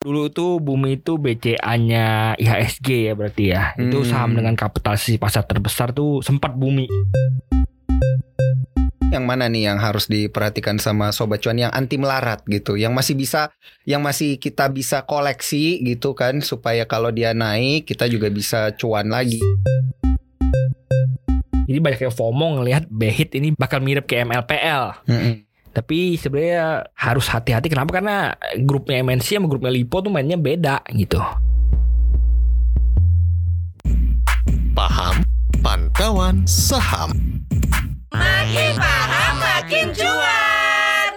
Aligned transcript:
Dulu 0.00 0.32
itu 0.32 0.56
Bumi 0.64 0.96
itu 0.96 1.20
BCA-nya 1.20 2.32
IHSG 2.40 2.88
ya 3.04 3.12
berarti 3.12 3.52
ya. 3.52 3.76
Itu 3.76 4.00
Hmm. 4.00 4.08
saham 4.08 4.30
dengan 4.32 4.56
kapitalisasi 4.56 5.20
pasar 5.20 5.44
terbesar 5.44 5.92
tuh 5.92 6.24
sempat 6.24 6.56
Bumi. 6.56 6.88
Yang 9.12 9.24
mana 9.28 9.52
nih 9.52 9.68
yang 9.68 9.76
harus 9.76 10.08
diperhatikan 10.08 10.80
sama 10.80 11.12
sobat 11.12 11.44
cuan 11.44 11.60
yang 11.60 11.68
anti 11.76 12.00
melarat 12.00 12.40
gitu, 12.48 12.80
yang 12.80 12.96
masih 12.96 13.12
bisa, 13.12 13.52
yang 13.84 14.00
masih 14.00 14.40
kita 14.40 14.72
bisa 14.72 15.04
koleksi 15.04 15.84
gitu 15.84 16.16
kan, 16.16 16.40
supaya 16.40 16.88
kalau 16.88 17.12
dia 17.12 17.36
naik 17.36 17.84
kita 17.84 18.08
juga 18.08 18.32
bisa 18.32 18.72
cuan 18.80 19.12
lagi. 19.12 19.44
Jadi 21.68 21.76
banyak 21.76 22.00
yang 22.08 22.14
FOMO 22.16 22.46
ngelihat 22.56 22.88
Behit 22.88 23.36
ini 23.36 23.52
bakal 23.52 23.84
mirip 23.84 24.08
ke 24.08 24.24
MLPL. 24.24 25.04
Mm-mm. 25.04 25.49
Tapi 25.70 26.18
sebenarnya 26.18 26.90
harus 26.98 27.30
hati-hati 27.30 27.70
kenapa? 27.70 28.02
Karena 28.02 28.34
grupnya 28.66 29.06
MNC 29.06 29.38
sama 29.38 29.46
grupnya 29.46 29.70
Lipo 29.70 30.02
tuh 30.02 30.10
mainnya 30.10 30.34
beda 30.34 30.82
gitu. 30.90 31.22
Paham 34.74 35.22
Pantauan 35.62 36.42
Saham 36.50 37.14
Makin 38.10 38.74
paham 38.74 39.34
makin 39.38 39.86
cuan. 39.94 41.12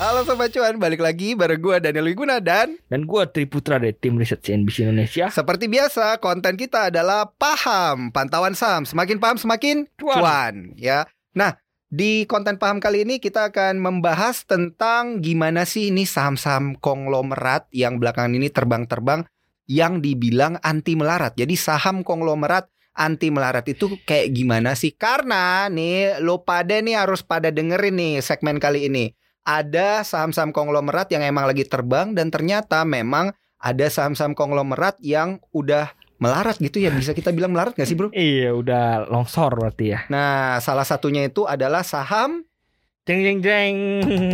Halo 0.00 0.24
sobat 0.24 0.48
cuan, 0.56 0.80
balik 0.80 1.04
lagi 1.04 1.36
bareng 1.36 1.60
gua 1.60 1.76
Daniel 1.76 2.08
Wiguna 2.08 2.40
dan 2.40 2.80
Dan 2.88 3.04
gue 3.04 3.22
Tri 3.28 3.44
Putra 3.44 3.76
dari 3.76 3.92
tim 3.92 4.16
riset 4.16 4.40
CNBC 4.40 4.88
Indonesia. 4.88 5.28
seperti 5.28 5.68
biasa 5.68 6.16
konten 6.24 6.56
kita 6.56 6.88
adalah 6.88 7.28
paham 7.36 8.08
pantauan 8.08 8.56
saham. 8.56 8.88
Semakin 8.88 9.20
paham 9.20 9.36
semakin 9.36 9.84
Cuan. 10.00 10.24
cuan, 10.24 10.54
ya. 10.80 11.04
Nah, 11.36 11.58
di 11.94 12.26
konten 12.26 12.58
paham 12.58 12.82
kali 12.82 13.06
ini 13.06 13.22
kita 13.22 13.54
akan 13.54 13.78
membahas 13.78 14.42
tentang 14.42 15.22
gimana 15.22 15.62
sih 15.62 15.94
ini 15.94 16.02
saham-saham 16.02 16.74
konglomerat 16.82 17.70
yang 17.70 18.02
belakangan 18.02 18.34
ini 18.34 18.50
terbang-terbang 18.50 19.22
yang 19.70 20.02
dibilang 20.02 20.58
anti 20.66 20.98
melarat. 20.98 21.38
Jadi 21.38 21.54
saham 21.54 22.02
konglomerat 22.02 22.66
anti 22.98 23.30
melarat 23.30 23.62
itu 23.70 23.94
kayak 24.02 24.34
gimana 24.34 24.74
sih? 24.74 24.90
Karena 24.90 25.70
nih 25.70 26.18
lo 26.18 26.42
pada 26.42 26.82
nih 26.82 26.98
harus 26.98 27.22
pada 27.22 27.54
dengerin 27.54 27.94
nih 27.94 28.14
segmen 28.26 28.58
kali 28.58 28.90
ini. 28.90 29.14
Ada 29.46 30.02
saham-saham 30.02 30.50
konglomerat 30.50 31.14
yang 31.14 31.22
emang 31.22 31.46
lagi 31.46 31.62
terbang 31.62 32.10
dan 32.10 32.34
ternyata 32.34 32.82
memang 32.82 33.30
ada 33.62 33.86
saham-saham 33.86 34.34
konglomerat 34.34 34.98
yang 34.98 35.38
udah 35.54 35.94
melarat 36.16 36.56
gitu 36.56 36.78
ya 36.78 36.90
bisa 36.90 37.10
kita 37.10 37.30
bilang 37.30 37.52
melarat 37.52 37.74
gak 37.74 37.84
sih 37.84 37.94
bro? 37.94 38.08
Iya 38.10 38.52
udah 38.52 39.06
longsor 39.06 39.50
berarti 39.52 39.84
ya. 39.92 40.00
Nah 40.08 40.58
salah 40.58 40.84
satunya 40.84 41.24
itu 41.24 41.44
adalah 41.44 41.82
saham 41.82 42.46
Jeng 43.04 43.20
jeng 43.20 43.38
jeng. 43.44 43.76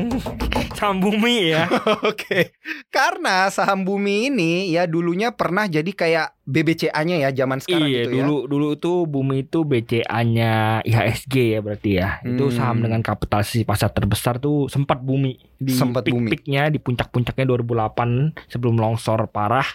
Saham 0.79 1.03
bumi 1.03 1.51
ya. 1.51 1.67
Oke 2.07 2.55
Karena 2.87 3.51
saham 3.51 3.83
bumi 3.83 4.31
ini 4.31 4.71
ya 4.71 4.87
dulunya 4.87 5.35
pernah 5.35 5.67
jadi 5.67 5.91
kayak 5.91 6.39
BBCA-nya 6.47 7.19
ya 7.19 7.31
zaman 7.35 7.59
sekarang 7.59 7.85
iya 7.85 8.07
gitu 8.07 8.15
ya 8.15 8.23
dulu 8.23 8.37
dulu 8.47 8.69
tuh 8.79 9.05
bumi 9.05 9.45
itu 9.45 9.67
BCA-nya 9.67 10.81
IHSG 10.87 11.35
ya 11.53 11.61
berarti 11.61 11.91
ya. 11.99 12.23
Itu 12.23 12.47
Hmm. 12.47 12.55
saham 12.55 12.79
dengan 12.79 13.03
kapitalisasi 13.03 13.67
pasar 13.67 13.91
terbesar 13.91 14.39
tuh 14.39 14.71
sempat 14.71 15.03
bumi 15.03 15.35
di 15.59 15.75
Sempat 15.75 16.07
bumi. 16.07 16.31
peak-peaknya 16.31 16.71
di 16.71 16.79
puncak-puncaknya 16.79 17.45
2008 17.45 18.39
sebelum 18.47 18.79
longsor 18.79 19.27
parah. 19.29 19.67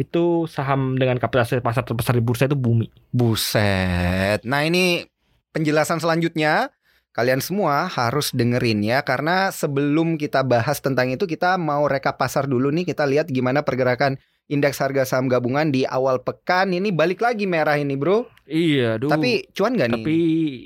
Itu 0.00 0.48
saham 0.48 0.96
dengan 0.96 1.20
kapitalisasi 1.20 1.60
pasar 1.60 1.84
terbesar 1.84 2.16
di 2.16 2.24
bursa 2.24 2.48
itu 2.48 2.56
bumi. 2.56 2.88
Buset. 3.12 4.40
Nah 4.48 4.64
ini 4.64 5.04
penjelasan 5.52 6.00
selanjutnya. 6.00 6.72
Kalian 7.10 7.42
semua 7.42 7.90
harus 7.90 8.30
dengerin 8.30 8.86
ya 8.86 9.02
Karena 9.02 9.50
sebelum 9.50 10.14
kita 10.14 10.46
bahas 10.46 10.78
tentang 10.78 11.10
itu 11.10 11.26
Kita 11.26 11.58
mau 11.58 11.90
rekap 11.90 12.16
pasar 12.16 12.46
dulu 12.48 12.72
nih. 12.72 12.88
Kita 12.88 13.04
lihat 13.04 13.28
gimana 13.28 13.60
pergerakan 13.60 14.16
indeks 14.50 14.82
harga 14.82 15.06
saham 15.06 15.30
gabungan 15.30 15.70
di 15.70 15.86
awal 15.86 16.18
pekan 16.20 16.74
Ini 16.74 16.90
balik 16.90 17.22
lagi 17.22 17.46
merah 17.46 17.78
ini 17.78 17.94
bro 17.94 18.26
Iya, 18.50 18.98
duh. 18.98 19.06
Tapi 19.06 19.46
cuan 19.54 19.78
gak 19.78 19.94
nih? 19.94 20.02
tapi 20.02 20.16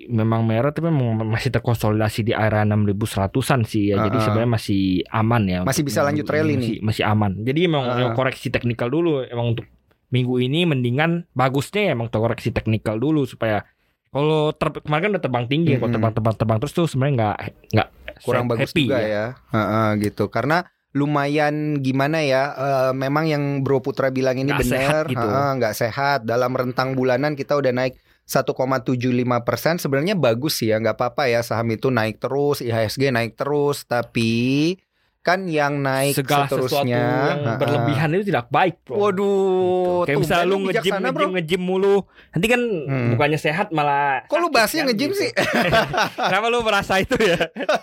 memang 0.08 0.40
merah 0.48 0.72
tapi 0.72 0.88
memang 0.88 1.20
masih 1.28 1.52
terkonsolidasi 1.52 2.24
di 2.24 2.32
area 2.32 2.64
6100-an 2.64 3.60
sih 3.68 3.92
ya. 3.92 4.00
Jadi 4.00 4.16
Uh-uh. 4.16 4.24
sebenarnya 4.24 4.52
masih 4.56 4.82
aman 5.12 5.42
ya. 5.44 5.60
Masih 5.68 5.84
bisa 5.84 6.00
lanjut 6.00 6.24
ini. 6.24 6.32
rally 6.32 6.54
masih, 6.56 6.76
masih 6.80 7.04
aman. 7.04 7.44
Jadi 7.44 7.60
emang 7.68 7.84
Uh-uh. 7.84 8.16
koreksi 8.16 8.48
teknikal 8.48 8.88
dulu 8.88 9.20
emang 9.28 9.52
untuk 9.52 9.68
minggu 10.08 10.34
ini 10.40 10.64
mendingan 10.64 11.28
bagusnya 11.36 11.90
ya 11.90 11.98
emang 11.98 12.08
koreksi 12.08 12.56
teknikal 12.56 12.96
dulu 12.96 13.28
supaya 13.28 13.68
kalau 14.14 14.54
ter, 14.54 14.70
kemarin 14.70 15.02
kan 15.02 15.10
udah 15.18 15.22
terbang 15.26 15.46
tinggi, 15.50 15.74
kalau 15.74 15.90
Mm-mm. 15.90 15.94
terbang 15.98 16.12
terbang 16.14 16.34
terbang 16.38 16.58
terus 16.62 16.70
tuh 16.72 16.86
sebenarnya 16.86 17.14
nggak 17.18 17.36
nggak 17.74 17.88
kurang 18.22 18.46
happy 18.46 18.62
bagus 18.62 18.70
juga 18.78 19.00
ya, 19.02 19.24
Heeh, 19.50 19.88
gitu 20.06 20.24
karena 20.30 20.62
lumayan 20.94 21.82
gimana 21.82 22.22
ya 22.22 22.54
eh, 22.54 22.92
memang 22.94 23.26
yang 23.26 23.42
Bro 23.66 23.82
Putra 23.82 24.14
bilang 24.14 24.38
ini 24.38 24.54
benar 24.54 25.10
gitu. 25.10 25.26
nggak 25.26 25.74
sehat 25.74 26.22
dalam 26.22 26.54
rentang 26.54 26.94
bulanan 26.94 27.34
kita 27.34 27.58
udah 27.58 27.74
naik 27.74 27.98
1,75 28.24 28.96
persen 29.44 29.76
sebenarnya 29.76 30.16
bagus 30.16 30.62
sih 30.62 30.70
ya 30.72 30.80
nggak 30.80 30.96
apa-apa 30.96 31.28
ya 31.28 31.42
saham 31.44 31.68
itu 31.74 31.90
naik 31.92 32.22
terus 32.22 32.62
IHSG 32.62 33.10
naik 33.10 33.34
terus 33.36 33.84
tapi 33.84 34.78
kan 35.24 35.48
yang 35.48 35.80
naik 35.80 36.12
segala 36.12 36.44
sesuatu 36.44 36.68
seterusnya 36.68 37.00
yang 37.00 37.38
heeh. 37.40 37.56
berlebihan 37.56 38.08
itu 38.12 38.28
tidak 38.28 38.46
baik, 38.46 38.76
bro. 38.84 38.94
waduh 39.00 40.04
Kayak 40.04 40.14
tumben 40.14 40.20
misalnya 40.20 40.44
lu 40.44 40.56
ngejim 40.60 40.92
ngejim 40.94 41.30
ngejim 41.32 41.62
mulu, 41.64 41.96
nanti 42.28 42.46
kan 42.46 42.60
Hmm. 42.60 43.08
bukannya 43.10 43.40
sehat 43.40 43.72
malah. 43.72 44.22
kok 44.24 44.36
lu 44.36 44.48
bahasnya 44.48 44.84
kan, 44.84 44.92
ngejim 44.92 45.10
gitu. 45.10 45.20
sih 45.24 45.30
Kenapa 46.28 46.46
lu 46.46 46.60
merasa 46.60 47.00
itu 47.00 47.16
ya? 47.16 47.40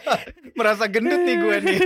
merasa 0.59 0.85
gendut 0.85 1.17
nih 1.17 1.35
gue 1.35 1.55
nih. 1.59 1.77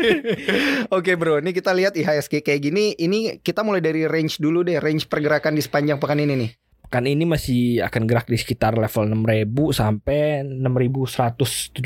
Oke 0.95 1.15
bro, 1.15 1.39
ini 1.39 1.49
kita 1.49 1.71
lihat 1.71 1.93
IHSG 1.93 2.41
kayak 2.41 2.59
gini. 2.61 2.91
Ini 2.93 3.39
kita 3.39 3.61
mulai 3.61 3.79
dari 3.79 4.03
range 4.03 4.35
dulu 4.37 4.59
deh, 4.61 4.75
range 4.77 5.07
pergerakan 5.07 5.53
di 5.53 5.61
sepanjang 5.61 5.95
pekan 5.95 6.19
ini 6.19 6.35
nih. 6.35 6.51
Kan 6.85 7.05
ini 7.05 7.23
masih 7.23 7.79
akan 7.81 8.03
gerak 8.03 8.27
di 8.27 8.35
sekitar 8.35 8.75
level 8.75 9.07
6000 9.07 9.47
sampai 9.71 10.43
6175 10.43 11.79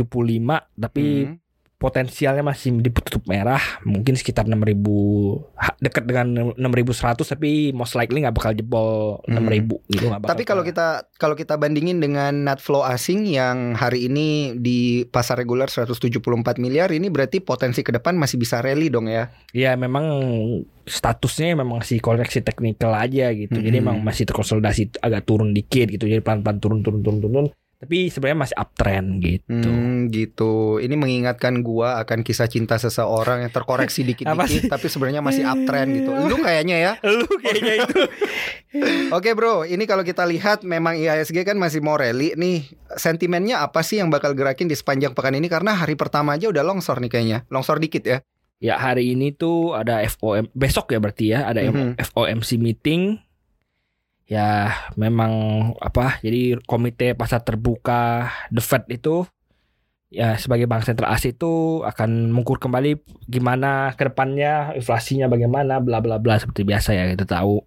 tapi 0.74 1.06
Hmm. 1.26 1.38
Potensialnya 1.80 2.44
masih 2.44 2.76
ditutup 2.78 3.24
merah 3.24 3.64
mungkin 3.82 4.14
sekitar 4.14 4.44
6000 4.44 4.76
ha- 5.56 5.80
dekat 5.80 6.04
dengan 6.04 6.28
6100 6.54 7.24
tapi 7.26 7.72
most 7.72 7.96
likely 7.96 8.20
nggak 8.20 8.36
bakal 8.36 8.52
jebol 8.52 8.92
Hmm. 9.24 9.40
6000 9.40 9.80
gitu 9.88 10.12
bakal 10.12 10.28
Tapi 10.28 10.44
kalau 10.44 10.62
kita 10.62 10.88
kalau 11.16 11.34
kita 11.34 11.56
bandingin 11.56 11.98
dengan 11.98 12.44
net 12.44 12.60
flow 12.60 12.84
asing 12.84 13.24
yang 13.26 13.74
hari 13.74 14.06
ini 14.06 14.28
di 14.54 14.80
pasar 15.06 15.40
reguler 15.40 15.66
174 15.66 16.20
miliar, 16.58 16.92
ini 16.92 17.08
berarti 17.08 17.40
potensi 17.40 17.80
ke 17.80 17.90
depan 17.90 18.14
masih 18.14 18.36
bisa 18.36 18.60
rally 18.60 18.92
dong 18.92 19.08
ya. 19.08 19.32
ya 19.50 19.74
memang 19.74 20.04
statusnya 20.84 21.54
memang 21.54 21.80
masih 21.80 22.00
koreksi 22.00 22.42
teknikal 22.42 22.92
aja 22.92 23.32
gitu 23.32 23.56
jadi 23.56 23.78
Hmm. 23.78 23.86
emang 23.86 23.98
masih 24.04 24.26
terkonsolidasi 24.26 25.00
agak 25.00 25.24
turun 25.24 25.54
dikit 25.54 25.88
gitu 25.88 26.06
jadi 26.06 26.20
pelan-pelan 26.20 26.60
turun 26.60 26.80
turun 26.82 27.00
turun 27.00 27.20
turun 27.22 27.46
tapi 27.80 28.12
sebenarnya 28.12 28.40
masih 28.42 28.58
uptrend 28.58 29.08
gitu 29.20 29.48
Hmm, 29.66 30.12
gitu. 30.12 30.54
Ini 30.78 30.92
mengingatkan 30.94 31.60
gua 31.60 31.96
akan 31.98 32.22
kisah 32.22 32.46
cinta 32.46 32.76
seseorang 32.76 33.42
yang 33.42 33.50
terkoreksi 33.50 34.04
dikit-dikit 34.10 34.68
tapi 34.68 34.86
sebenarnya 34.86 35.20
masih 35.20 35.44
uptrend 35.44 35.90
gitu. 35.96 36.12
Lu 36.12 36.36
kayaknya 36.46 36.76
ya. 36.78 36.92
lu 37.02 37.24
kayaknya 37.40 37.74
itu 37.82 38.00
Oke 39.16 39.32
bro, 39.32 39.64
ini 39.64 39.84
kalau 39.84 40.04
kita 40.04 40.24
lihat 40.24 40.62
memang 40.62 40.94
IHSG 40.94 41.42
kan 41.42 41.56
masih 41.56 41.80
mau 41.80 41.96
rally 41.96 42.36
nih. 42.36 42.68
Sentimennya 42.94 43.60
apa 43.60 43.80
sih 43.80 43.98
yang 43.98 44.08
bakal 44.08 44.34
gerakin 44.34 44.68
di 44.68 44.76
sepanjang 44.76 45.12
pekan 45.12 45.34
ini? 45.34 45.48
Karena 45.48 45.74
hari 45.74 45.96
pertama 45.96 46.36
aja 46.36 46.46
udah 46.46 46.62
longsor 46.62 47.00
nih 47.00 47.10
kayaknya. 47.10 47.38
Longsor 47.48 47.80
dikit 47.80 48.04
ya. 48.04 48.20
Ya 48.60 48.76
hari 48.76 49.16
ini 49.16 49.32
tuh 49.32 49.72
ada 49.72 50.04
FOM 50.06 50.52
besok 50.52 50.92
ya 50.92 51.00
berarti 51.00 51.32
ya 51.32 51.48
ada 51.48 51.64
Mhm. 51.64 51.96
FOMC 51.98 52.60
meeting. 52.60 53.24
Ya 54.30 54.78
memang 54.94 55.34
apa? 55.82 56.22
Jadi 56.22 56.54
komite 56.70 57.18
pasar 57.18 57.42
terbuka 57.42 58.30
The 58.54 58.62
Fed 58.62 58.86
itu 58.94 59.26
ya 60.10 60.38
sebagai 60.38 60.66
bank 60.66 60.86
sentral 60.86 61.10
Asia 61.10 61.34
itu 61.34 61.82
akan 61.82 62.30
mengukur 62.30 62.58
kembali 62.58 62.98
gimana 63.26 63.94
ke 63.94 64.10
depannya 64.10 64.74
inflasinya 64.74 65.30
bagaimana 65.30 65.78
bla 65.82 66.02
bla 66.02 66.18
bla 66.18 66.38
seperti 66.38 66.62
biasa 66.62 66.94
ya 66.94 67.10
kita 67.10 67.26
tahu. 67.26 67.62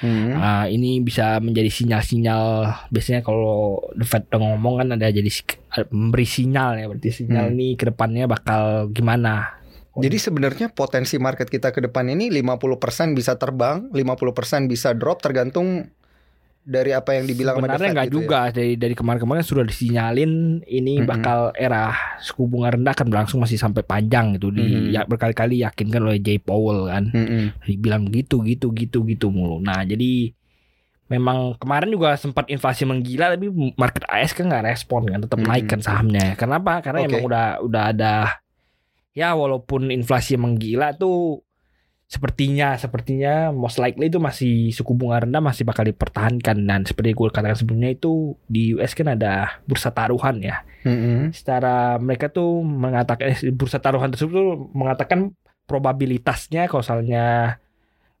Hmm. 0.00 0.32
Ah, 0.32 0.64
ini 0.64 1.04
bisa 1.04 1.36
menjadi 1.44 1.68
sinyal-sinyal 1.68 2.44
biasanya 2.88 3.20
kalau 3.20 3.84
The 3.92 4.08
Fed 4.08 4.32
udah 4.32 4.40
ngomong 4.40 4.80
kan 4.80 4.88
ada 4.96 5.12
jadi 5.12 5.28
memberi 5.92 6.24
sinyal 6.24 6.80
ya 6.80 6.88
berarti 6.88 7.10
sinyal 7.12 7.52
Hmm. 7.52 7.56
nih 7.60 7.72
ke 7.76 7.84
depannya 7.92 8.24
bakal 8.24 8.88
gimana. 8.88 9.59
Jadi 10.00 10.16
sebenarnya 10.16 10.66
potensi 10.68 11.16
market 11.16 11.46
kita 11.46 11.70
ke 11.70 11.80
depan 11.80 12.08
ini 12.08 12.28
50% 12.30 13.12
bisa 13.12 13.34
terbang, 13.34 13.88
50% 13.88 14.66
bisa 14.66 14.92
drop 14.92 15.18
tergantung 15.18 15.88
dari 16.60 16.92
apa 16.92 17.16
yang 17.16 17.24
dibilang 17.24 17.56
Sebenarnya 17.56 17.88
nggak 17.90 18.06
gitu 18.06 18.12
ya. 18.12 18.16
juga 18.20 18.40
dari 18.50 18.76
dari 18.76 18.92
kemarin-kemarin 18.92 19.40
sudah 19.40 19.64
disinyalin 19.64 20.32
ini 20.62 21.00
Mhm. 21.00 21.08
bakal 21.08 21.38
era 21.52 21.88
suku 22.18 22.44
bunga 22.44 22.76
rendah 22.76 22.92
akan 22.92 23.06
berlangsung 23.08 23.40
masih 23.40 23.56
sampai 23.56 23.80
panjang 23.80 24.36
gitu 24.36 24.52
di 24.52 24.92
ya, 24.92 25.02
berkali-kali 25.02 25.60
yakinkan 25.60 26.04
oleh 26.04 26.20
Jay 26.20 26.36
Powell 26.36 26.84
kan 26.86 27.08
Mm-mm. 27.08 27.56
dibilang 27.64 28.08
gitu 28.08 28.44
gitu 28.44 28.70
gitu 28.70 29.02
gitu 29.02 29.26
mulu. 29.28 29.56
Nah 29.58 29.82
jadi 29.82 30.36
memang 31.08 31.58
kemarin 31.58 31.90
juga 31.90 32.14
sempat 32.14 32.46
inflasi 32.46 32.84
menggila 32.84 33.34
tapi 33.34 33.48
market 33.74 34.04
AS 34.06 34.30
kan 34.30 34.46
nggak 34.46 34.62
respon 34.68 35.08
kan 35.08 35.20
tetap 35.20 35.40
naik 35.40 35.66
kan 35.66 35.80
sahamnya. 35.80 36.36
Kenapa? 36.36 36.84
Karena 36.84 37.02
Oke. 37.02 37.08
emang 37.10 37.24
udah 37.24 37.46
udah 37.64 37.82
ada 37.88 38.12
ya 39.16 39.34
walaupun 39.34 39.90
inflasi 39.90 40.38
emang 40.38 40.56
gila 40.56 40.94
tuh 40.94 41.42
sepertinya 42.10 42.74
sepertinya 42.74 43.54
most 43.54 43.78
likely 43.78 44.10
itu 44.10 44.18
masih 44.18 44.74
suku 44.74 44.98
bunga 44.98 45.22
rendah 45.22 45.38
masih 45.38 45.62
bakal 45.62 45.86
dipertahankan 45.86 46.58
dan 46.66 46.82
seperti 46.82 47.14
gue 47.14 47.30
katakan 47.30 47.54
sebelumnya 47.54 47.94
itu 47.94 48.34
di 48.50 48.74
US 48.74 48.98
kan 48.98 49.14
ada 49.14 49.62
bursa 49.62 49.94
taruhan 49.94 50.42
ya 50.42 50.66
Mm-mm. 50.82 51.30
secara 51.30 52.02
mereka 52.02 52.26
tuh 52.26 52.66
mengatakan 52.66 53.30
eh, 53.30 53.54
bursa 53.54 53.78
taruhan 53.78 54.10
tersebut 54.10 54.34
tuh 54.34 54.50
mengatakan 54.74 55.30
probabilitasnya 55.70 56.66
kalau 56.66 56.82
misalnya 56.82 57.26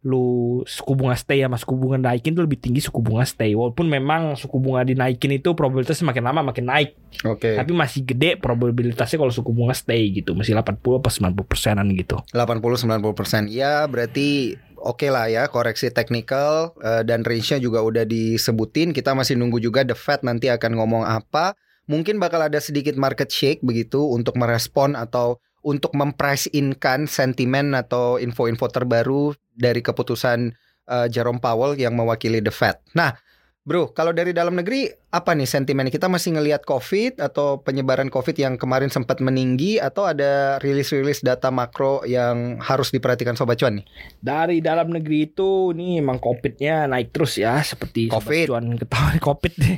lu 0.00 0.60
suku 0.64 0.96
bunga 0.96 1.12
stay 1.12 1.44
sama 1.44 1.60
suku 1.60 1.76
bunga 1.76 2.00
naikin 2.00 2.32
tuh 2.32 2.48
lebih 2.48 2.56
tinggi 2.56 2.80
suku 2.80 3.04
bunga 3.04 3.28
stay 3.28 3.52
walaupun 3.52 3.84
memang 3.84 4.32
suku 4.32 4.56
bunga 4.56 4.80
dinaikin 4.80 5.36
itu 5.36 5.52
probabilitasnya 5.52 6.08
makin 6.08 6.24
lama 6.24 6.40
makin 6.40 6.72
naik 6.72 6.96
Oke. 7.28 7.52
tapi 7.52 7.76
masih 7.76 8.08
gede 8.08 8.40
probabilitasnya 8.40 9.20
kalau 9.20 9.28
suku 9.28 9.52
bunga 9.52 9.76
stay 9.76 10.08
gitu 10.08 10.32
masih 10.32 10.56
80 10.56 10.80
apa 10.80 11.08
90 11.12 11.36
persenan 11.44 11.86
gitu 11.92 12.16
80-90% 12.32 13.50
Ya 13.60 13.84
berarti 13.84 14.56
oke 14.80 15.06
lah 15.12 15.28
ya 15.28 15.44
koreksi 15.52 15.92
technical 15.92 16.72
eh, 16.80 17.02
dan 17.04 17.26
range-nya 17.26 17.60
juga 17.60 17.84
udah 17.84 18.08
disebutin. 18.08 18.96
Kita 18.96 19.12
masih 19.12 19.36
nunggu 19.36 19.60
juga 19.60 19.84
The 19.84 19.92
Fed 19.98 20.24
nanti 20.24 20.48
akan 20.48 20.80
ngomong 20.80 21.04
apa. 21.04 21.52
Mungkin 21.90 22.22
bakal 22.22 22.46
ada 22.46 22.62
sedikit 22.62 22.94
market 22.94 23.28
shake 23.28 23.60
begitu 23.66 23.98
untuk 24.00 24.38
merespon 24.38 24.94
atau 24.94 25.42
untuk 25.60 25.92
memprice 25.92 26.48
in-kan 26.52 27.04
sentimen 27.04 27.76
atau 27.76 28.16
info-info 28.16 28.66
terbaru 28.72 29.36
dari 29.52 29.84
keputusan 29.84 30.52
eh, 30.88 31.06
Jerome 31.12 31.40
Powell 31.42 31.76
yang 31.76 31.96
mewakili 31.96 32.40
The 32.40 32.52
Fed. 32.52 32.80
Nah, 32.96 33.12
Bro, 33.60 33.92
kalau 33.92 34.16
dari 34.16 34.32
dalam 34.32 34.56
negeri 34.56 34.88
apa 35.10 35.34
nih 35.34 35.42
sentimen 35.42 35.90
kita 35.90 36.06
masih 36.06 36.38
ngelihat 36.38 36.62
COVID 36.62 37.18
atau 37.18 37.58
penyebaran 37.66 38.14
COVID 38.14 38.38
yang 38.38 38.54
kemarin 38.54 38.94
sempat 38.94 39.18
meninggi 39.18 39.82
atau 39.82 40.06
ada 40.06 40.62
rilis-rilis 40.62 41.26
data 41.26 41.50
makro 41.50 42.06
yang 42.06 42.62
harus 42.62 42.94
diperhatikan 42.94 43.34
sobat 43.34 43.58
cuan 43.58 43.82
nih? 43.82 43.86
dari 44.22 44.62
dalam 44.62 44.94
negeri 44.94 45.34
itu 45.34 45.74
nih 45.74 45.98
emang 45.98 46.22
covidnya 46.22 46.86
naik 46.86 47.10
terus 47.10 47.42
ya 47.42 47.58
seperti 47.58 48.06
Sobat 48.06 48.22
Covid. 48.22 48.46
cuan 48.54 48.66
ketahuan 48.78 49.18
covid 49.26 49.52
deh 49.58 49.76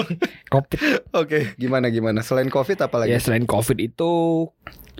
covid 0.54 0.80
Oke, 1.10 1.58
gimana 1.58 1.90
gimana? 1.90 2.22
Selain 2.22 2.46
COVID 2.46 2.78
apa 2.86 3.02
lagi? 3.02 3.10
ya 3.10 3.18
selain 3.18 3.44
covid 3.50 3.78
itu 3.82 4.12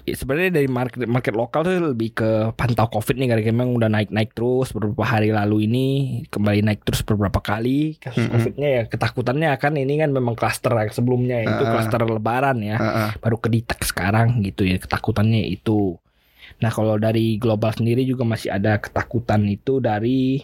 ya 0.09 0.17
sebenarnya 0.17 0.51
dari 0.57 0.69
market 0.71 1.05
market 1.05 1.35
lokal 1.37 1.69
tuh 1.69 1.93
lebih 1.93 2.17
ke 2.17 2.31
pantau 2.57 2.89
covid 2.89 3.21
nih 3.21 3.29
karena 3.29 3.53
memang 3.53 3.77
udah 3.77 3.91
naik 3.93 4.09
naik 4.09 4.33
terus 4.33 4.73
beberapa 4.73 5.05
hari 5.05 5.29
lalu 5.37 5.69
ini 5.69 5.87
kembali 6.33 6.65
naik 6.65 6.81
terus 6.89 7.05
beberapa 7.05 7.45
kali 7.45 8.01
kasus 8.01 8.25
Mm-mm. 8.25 8.33
covidnya 8.33 8.69
ya 8.69 8.83
ketakutannya 8.89 9.49
kan 9.69 9.77
ini 9.77 10.01
kan 10.01 10.11
memang 10.11 10.33
klaster 10.33 10.73
yang 10.73 10.89
sebelumnya 10.89 11.45
itu 11.45 11.63
klaster 11.63 12.01
lebaran 12.01 12.59
ya 12.59 12.81
Heeh. 12.81 13.09
baru 13.21 13.37
kedetek 13.37 13.85
sekarang 13.85 14.41
gitu 14.41 14.65
ya 14.65 14.81
ketakutannya 14.81 15.45
itu. 15.45 16.01
Nah 16.59 16.73
kalau 16.73 16.97
dari 16.97 17.37
global 17.37 17.71
sendiri 17.71 18.03
juga 18.03 18.25
masih 18.25 18.49
ada 18.51 18.81
ketakutan 18.81 19.45
itu 19.45 19.79
dari 19.79 20.41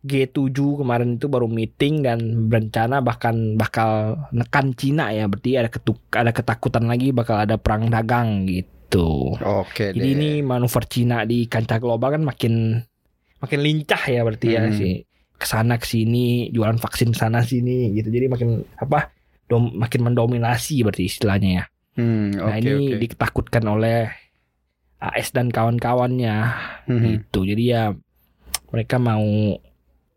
G7 0.00 0.56
kemarin 0.80 1.20
itu 1.20 1.28
baru 1.28 1.44
meeting 1.44 2.00
dan 2.00 2.48
berencana 2.48 3.04
bahkan 3.04 3.60
bakal 3.60 4.16
nekan 4.32 4.72
Cina 4.72 5.12
ya 5.12 5.28
berarti 5.28 5.60
ada 5.60 5.68
ketuk 5.68 6.00
ada 6.08 6.32
ketakutan 6.32 6.88
lagi 6.88 7.12
bakal 7.12 7.36
ada 7.36 7.60
perang 7.60 7.92
dagang 7.92 8.48
gitu. 8.48 9.36
Oke 9.36 9.92
Jadi 9.92 10.00
deh. 10.00 10.16
ini 10.16 10.30
manuver 10.40 10.88
Cina 10.88 11.28
di 11.28 11.44
kancah 11.44 11.76
global 11.76 12.16
kan 12.16 12.24
makin 12.24 12.80
makin 13.40 13.60
lincah 13.60 14.00
ya 14.08 14.24
berarti 14.24 14.48
ya 14.48 14.62
Hmm. 14.64 14.72
sih 14.72 15.04
ke 15.40 15.48
sana 15.48 15.74
ke 15.74 15.88
sini 15.88 16.26
jualan 16.50 16.76
vaksin 16.76 17.10
sana 17.10 17.40
sini 17.40 17.96
gitu 17.96 18.06
jadi 18.06 18.28
makin 18.28 18.60
apa 18.76 19.08
dom- 19.48 19.72
makin 19.72 20.04
mendominasi 20.04 20.84
berarti 20.84 21.08
istilahnya 21.08 21.50
ya. 21.50 21.64
Hmm, 21.96 22.30
Nah 22.30 22.52
oke 22.52 22.60
ini 22.60 22.72
oke. 22.92 22.96
ditakutkan 23.02 23.64
oleh 23.64 24.12
AS 25.00 25.32
dan 25.32 25.48
kawan-kawannya 25.48 26.36
Mhm. 26.86 27.04
gitu. 27.08 27.42
Jadi 27.42 27.64
ya 27.66 27.90
mereka 28.68 29.00
mau 29.00 29.56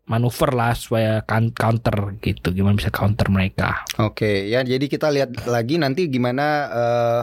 manuver 0.04 0.50
lah 0.52 0.76
supaya 0.76 1.24
kan- 1.24 1.50
counter 1.50 2.20
gitu. 2.20 2.52
Gimana 2.52 2.76
bisa 2.76 2.92
counter 2.92 3.26
mereka? 3.26 3.82
Oke, 3.98 4.46
ya 4.46 4.60
jadi 4.60 4.84
kita 4.84 5.08
lihat 5.08 5.48
lagi 5.48 5.80
nanti 5.80 6.06
gimana 6.06 6.44
eh, 6.70 7.20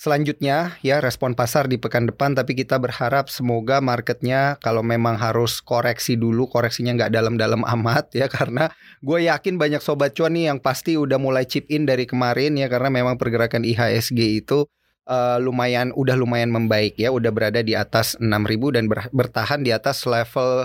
selanjutnya 0.00 0.80
ya 0.80 0.96
respon 1.04 1.36
pasar 1.36 1.68
di 1.68 1.76
pekan 1.76 2.08
depan 2.08 2.32
tapi 2.32 2.56
kita 2.56 2.80
berharap 2.80 3.28
semoga 3.28 3.84
marketnya 3.84 4.56
kalau 4.64 4.80
memang 4.80 5.20
harus 5.20 5.60
koreksi 5.60 6.16
dulu 6.16 6.48
koreksinya 6.48 6.96
nggak 6.96 7.12
dalam-dalam 7.12 7.60
amat 7.68 8.08
ya 8.16 8.24
karena 8.32 8.72
gue 9.04 9.28
yakin 9.28 9.60
banyak 9.60 9.84
sobat 9.84 10.16
cuan 10.16 10.32
nih 10.32 10.48
yang 10.48 10.56
pasti 10.56 10.96
udah 10.96 11.20
mulai 11.20 11.44
chip 11.44 11.68
in 11.68 11.84
dari 11.84 12.08
kemarin 12.08 12.56
ya 12.56 12.72
karena 12.72 12.88
memang 12.88 13.20
pergerakan 13.20 13.60
IHSG 13.60 14.40
itu 14.40 14.64
eh, 15.04 15.36
lumayan 15.36 15.92
udah 15.92 16.16
lumayan 16.16 16.48
membaik 16.48 16.96
ya 16.96 17.12
udah 17.12 17.28
berada 17.28 17.60
di 17.60 17.76
atas 17.76 18.16
6000 18.16 18.76
dan 18.80 18.88
ber- 18.88 19.12
bertahan 19.12 19.60
di 19.60 19.68
atas 19.68 20.08
level 20.08 20.64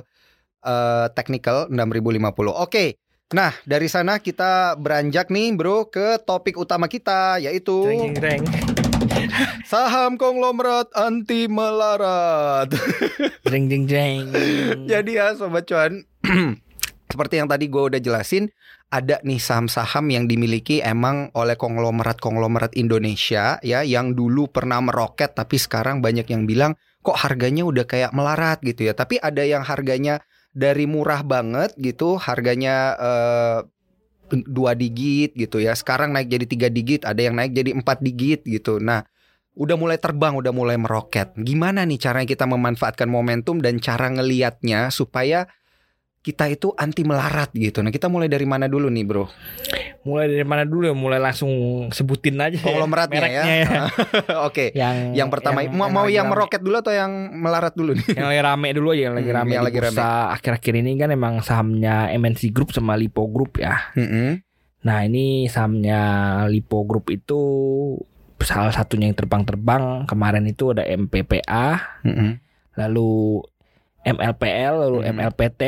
eh, 0.64 1.08
technical 1.12 1.68
6050. 1.68 2.56
Oke. 2.56 2.96
Nah, 3.36 3.52
dari 3.66 3.90
sana 3.90 4.22
kita 4.22 4.78
beranjak 4.78 5.34
nih, 5.34 5.58
Bro, 5.58 5.90
ke 5.90 6.22
topik 6.22 6.62
utama 6.62 6.86
kita 6.86 7.42
yaitu. 7.42 7.84
saham 9.72 10.16
konglomerat 10.20 10.92
anti 10.94 11.48
melarat. 11.50 12.72
Jreng, 13.46 13.70
jreng, 13.70 13.86
jreng. 13.88 14.30
Jadi 14.90 15.12
ya 15.18 15.36
sobat 15.38 15.70
cuan, 15.70 16.04
seperti 17.12 17.38
yang 17.38 17.48
tadi 17.48 17.70
gue 17.70 17.84
udah 17.94 18.02
jelasin, 18.02 18.50
ada 18.90 19.22
nih 19.22 19.42
saham-saham 19.42 20.08
yang 20.14 20.26
dimiliki 20.26 20.80
emang 20.82 21.30
oleh 21.34 21.58
konglomerat-konglomerat 21.58 22.78
Indonesia 22.78 23.58
ya 23.66 23.82
yang 23.82 24.14
dulu 24.14 24.48
pernah 24.48 24.80
meroket 24.80 25.34
tapi 25.34 25.58
sekarang 25.58 26.00
banyak 26.00 26.30
yang 26.30 26.46
bilang 26.46 26.78
kok 27.06 27.22
harganya 27.22 27.62
udah 27.66 27.86
kayak 27.86 28.12
melarat 28.18 28.62
gitu 28.66 28.90
ya. 28.90 28.98
Tapi 28.98 29.22
ada 29.22 29.46
yang 29.46 29.62
harganya 29.62 30.26
dari 30.56 30.90
murah 30.90 31.22
banget 31.22 31.78
gitu, 31.78 32.18
harganya 32.18 32.98
eh, 32.98 33.60
dua 34.50 34.74
digit 34.74 35.38
gitu 35.38 35.62
ya. 35.62 35.78
Sekarang 35.78 36.16
naik 36.16 36.34
jadi 36.34 36.46
tiga 36.50 36.68
digit, 36.74 37.06
ada 37.06 37.22
yang 37.22 37.38
naik 37.38 37.54
jadi 37.54 37.78
empat 37.78 38.02
digit 38.02 38.42
gitu. 38.48 38.82
Nah, 38.82 39.06
udah 39.56 39.76
mulai 39.76 39.96
terbang, 39.96 40.34
udah 40.34 40.52
mulai 40.52 40.76
meroket. 40.76 41.32
Gimana 41.34 41.82
nih 41.82 41.98
caranya 41.98 42.28
kita 42.28 42.44
memanfaatkan 42.44 43.08
momentum 43.08 43.58
dan 43.58 43.78
cara 43.78 44.08
ngeliatnya 44.08 44.88
supaya 44.90 45.48
kita 46.20 46.50
itu 46.50 46.74
anti 46.74 47.02
melarat 47.02 47.54
gitu. 47.54 47.80
Nah, 47.80 47.88
kita 47.88 48.06
mulai 48.06 48.26
dari 48.26 48.44
mana 48.44 48.66
dulu 48.66 48.90
nih, 48.90 49.06
Bro? 49.06 49.30
Mulai 50.04 50.26
dari 50.28 50.42
mana 50.42 50.66
dulu 50.66 50.84
ya? 50.84 50.94
Mulai 50.94 51.20
langsung 51.20 51.50
sebutin 51.88 52.36
aja. 52.36 52.58
ya, 52.58 52.62
Konglomeratnya 52.62 53.14
ya. 53.14 53.22
mereknya 53.22 53.82
Oke. 54.50 54.74
yang 54.74 55.14
Yang 55.14 55.30
pertama 55.30 55.62
mau 55.68 55.86
mau 55.88 56.06
yang 56.06 56.26
rame. 56.26 56.34
meroket 56.36 56.60
dulu 56.60 56.76
atau 56.76 56.92
yang 56.92 57.12
melarat 57.32 57.74
dulu 57.74 57.94
nih? 57.94 58.06
yang 58.12 58.26
lagi 58.28 58.42
rame 58.42 58.68
dulu 58.72 58.88
aja 58.92 59.02
yang 59.04 59.16
lagi 59.16 59.30
Hmm, 59.30 59.38
rame 59.38 59.52
yang 59.52 59.62
di 59.62 59.68
lagi 59.70 59.80
rame. 59.80 60.02
akhir-akhir 60.34 60.74
ini 60.76 60.92
kan 60.96 61.10
emang 61.10 61.34
sahamnya 61.40 61.96
MNC 62.12 62.42
Group 62.50 62.70
sama 62.70 62.94
Lipo 62.96 63.22
Group 63.26 63.58
ya. 63.58 63.94
Mm-mm. 63.94 64.42
Nah 64.82 65.00
ini 65.02 65.46
sahamnya 65.46 66.02
Lipo 66.48 66.84
Group 66.84 67.06
itu 67.10 67.38
salah 68.44 68.74
satunya 68.74 69.08
yang 69.08 69.16
terbang-terbang 69.16 70.04
kemarin 70.06 70.44
itu 70.44 70.76
ada 70.76 70.84
MPPA, 70.84 71.80
Mm-mm. 72.04 72.36
lalu 72.76 73.42
MLPL, 74.04 74.74
lalu 74.86 74.98
Hmm. 75.02 75.10
MLPT 75.18 75.62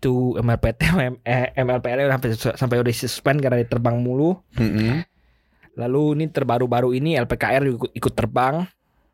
itu 0.00 0.34
MLPT 0.34 0.80
eh, 1.22 1.52
MLPL 1.54 2.08
udah 2.08 2.16
sampai 2.16 2.28
sampai 2.34 2.76
udah 2.80 2.94
suspend 2.96 3.44
karena 3.44 3.60
dia 3.60 3.68
terbang 3.68 4.00
mulu. 4.00 4.40
Mm-mm. 4.56 5.04
Lalu 5.76 6.18
ini 6.18 6.24
terbaru-baru 6.28 6.96
ini 6.96 7.14
LPKR 7.14 7.62
juga 7.62 7.76
ikut, 7.86 7.92
ikut 7.94 8.14
terbang 8.16 8.64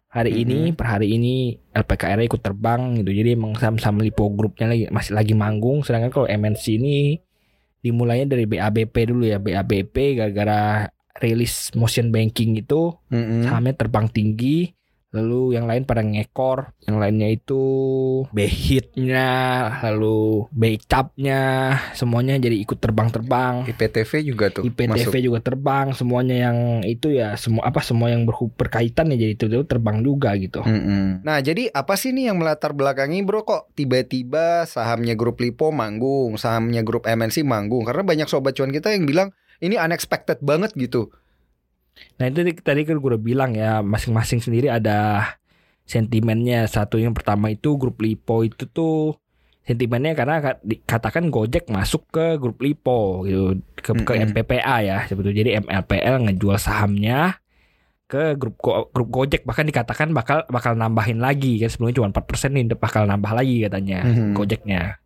hari 0.09 0.33
Mhm. 0.33 0.40
ini 0.40 0.59
per 0.73 0.87
hari 0.88 1.12
ini 1.12 1.35
LPKR 1.75 2.25
ikut 2.25 2.40
terbang 2.40 2.97
gitu. 2.97 3.12
Jadi 3.12 3.37
emang 3.37 3.52
saham-saham 3.59 4.00
Lipo 4.00 4.25
grupnya 4.33 4.73
lagi 4.73 4.88
masih 4.88 5.12
lagi 5.12 5.35
manggung. 5.37 5.85
Sedangkan 5.85 6.09
kalau 6.09 6.25
MNC 6.25 6.81
ini 6.81 7.21
dimulainya 7.85 8.33
dari 8.33 8.49
BABP 8.49 8.95
dulu 9.05 9.28
ya. 9.28 9.37
BABP 9.37 10.16
gara-gara 10.16 10.88
rilis 11.21 11.73
motion 11.77 12.13
banking 12.13 12.59
itu 12.61 12.95
Mm-mm. 13.13 13.49
sahamnya 13.49 13.75
terbang 13.77 14.07
tinggi. 14.09 14.77
Lalu 15.15 15.57
yang 15.57 15.65
lain 15.65 15.89
pada 15.89 16.05
ngekor, 16.05 16.77
yang 16.85 17.01
lainnya 17.01 17.33
itu 17.33 17.63
behitnya, 18.37 19.31
lalu 19.81 20.45
becapnya, 20.53 21.73
semuanya 21.97 22.37
jadi 22.37 22.61
ikut 22.61 22.77
terbang-terbang. 22.77 23.65
IPTV 23.65 24.13
juga 24.29 24.53
tuh 24.53 24.69
IPTV 24.69 25.09
masuk. 25.09 25.17
juga 25.17 25.41
terbang, 25.41 25.97
semuanya 25.97 26.37
yang 26.37 26.85
itu 26.85 27.17
ya 27.17 27.33
semua 27.41 27.65
apa 27.65 27.81
semua 27.81 28.13
yang 28.13 28.29
berkaitan 28.29 29.09
ya 29.15 29.17
jadi 29.17 29.33
itu, 29.41 29.49
itu 29.49 29.65
terbang 29.65 30.05
juga 30.05 30.37
gitu. 30.37 30.61
Mm-mm. 30.61 31.25
Nah, 31.25 31.41
jadi 31.41 31.73
apa 31.73 31.97
sih 31.97 32.13
nih 32.13 32.29
yang 32.29 32.37
melatar 32.37 32.77
belakangi 32.77 33.25
bro 33.25 33.41
kok 33.47 33.73
tiba-tiba 33.73 34.69
sahamnya 34.69 35.17
grup 35.17 35.41
Lipo 35.41 35.73
manggung, 35.73 36.37
sahamnya 36.37 36.85
grup 36.85 37.09
MNC 37.09 37.41
manggung? 37.41 37.89
Karena 37.89 38.05
banyak 38.05 38.29
sobat 38.29 38.53
cuan 38.53 38.69
kita 38.69 38.93
yang 38.93 39.09
bilang 39.09 39.33
ini 39.59 39.75
unexpected 39.75 40.41
banget 40.41 40.73
gitu. 40.75 41.09
Nah 42.17 42.27
itu 42.27 42.45
tadi- 42.57 42.85
kan 42.85 42.95
gue 42.95 43.09
udah 43.09 43.23
bilang 43.23 43.53
ya 43.53 43.81
masing-masing 43.81 44.39
sendiri 44.39 44.69
ada 44.69 45.25
sentimennya. 45.83 46.67
Satu 46.67 46.97
yang 46.97 47.13
pertama 47.13 47.49
itu 47.49 47.75
grup 47.75 47.97
Lipo 47.99 48.43
itu 48.43 48.67
tuh 48.67 49.17
sentimennya 49.63 50.13
karena 50.13 50.37
ka- 50.41 50.61
dikatakan 50.63 51.27
Gojek 51.27 51.67
masuk 51.67 52.07
ke 52.09 52.37
grup 52.37 52.61
Lipo 52.61 53.25
gitu 53.25 53.59
ke, 53.75 53.93
ke 53.97 54.13
Mm-mm. 54.15 54.29
MPPA 54.31 54.77
ya 54.81 54.99
sebetulnya. 55.05 55.39
Jadi 55.39 55.51
MLPL 55.59 56.15
ngejual 56.23 56.59
sahamnya 56.59 57.41
ke 58.07 58.37
grup 58.37 58.55
Go- 58.57 58.87
grup 58.89 59.09
Gojek 59.09 59.43
bahkan 59.43 59.65
dikatakan 59.65 60.13
bakal 60.13 60.47
bakal 60.47 60.77
nambahin 60.77 61.19
lagi 61.19 61.59
kan 61.59 61.67
sebelumnya 61.67 61.97
cuma 61.97 62.09
4% 62.13 62.23
nih 62.53 62.65
bakal 62.73 63.03
nambah 63.03 63.33
lagi 63.33 63.65
katanya 63.65 64.05
Mhm. 64.05 64.31
Gojeknya. 64.33 65.01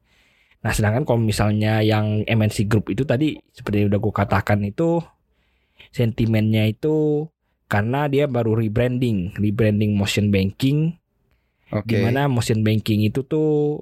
Nah, 0.61 0.71
sedangkan 0.71 1.02
kalau 1.02 1.19
misalnya 1.19 1.81
yang 1.81 2.21
MNC 2.23 2.69
Group 2.69 2.88
itu 2.88 3.02
tadi 3.02 3.33
seperti 3.49 3.81
yang 3.81 3.88
udah 3.88 4.00
gue 4.00 4.14
katakan 4.14 4.61
itu 4.61 5.00
sentimennya 5.88 6.69
itu 6.69 7.26
karena 7.64 8.07
dia 8.07 8.26
baru 8.26 8.59
rebranding, 8.59 9.33
rebranding 9.35 9.95
motion 9.95 10.29
banking 10.29 10.99
Oke. 11.71 11.87
di 11.87 11.97
mana 11.97 12.26
motion 12.26 12.61
banking 12.61 13.07
itu 13.07 13.23
tuh 13.23 13.79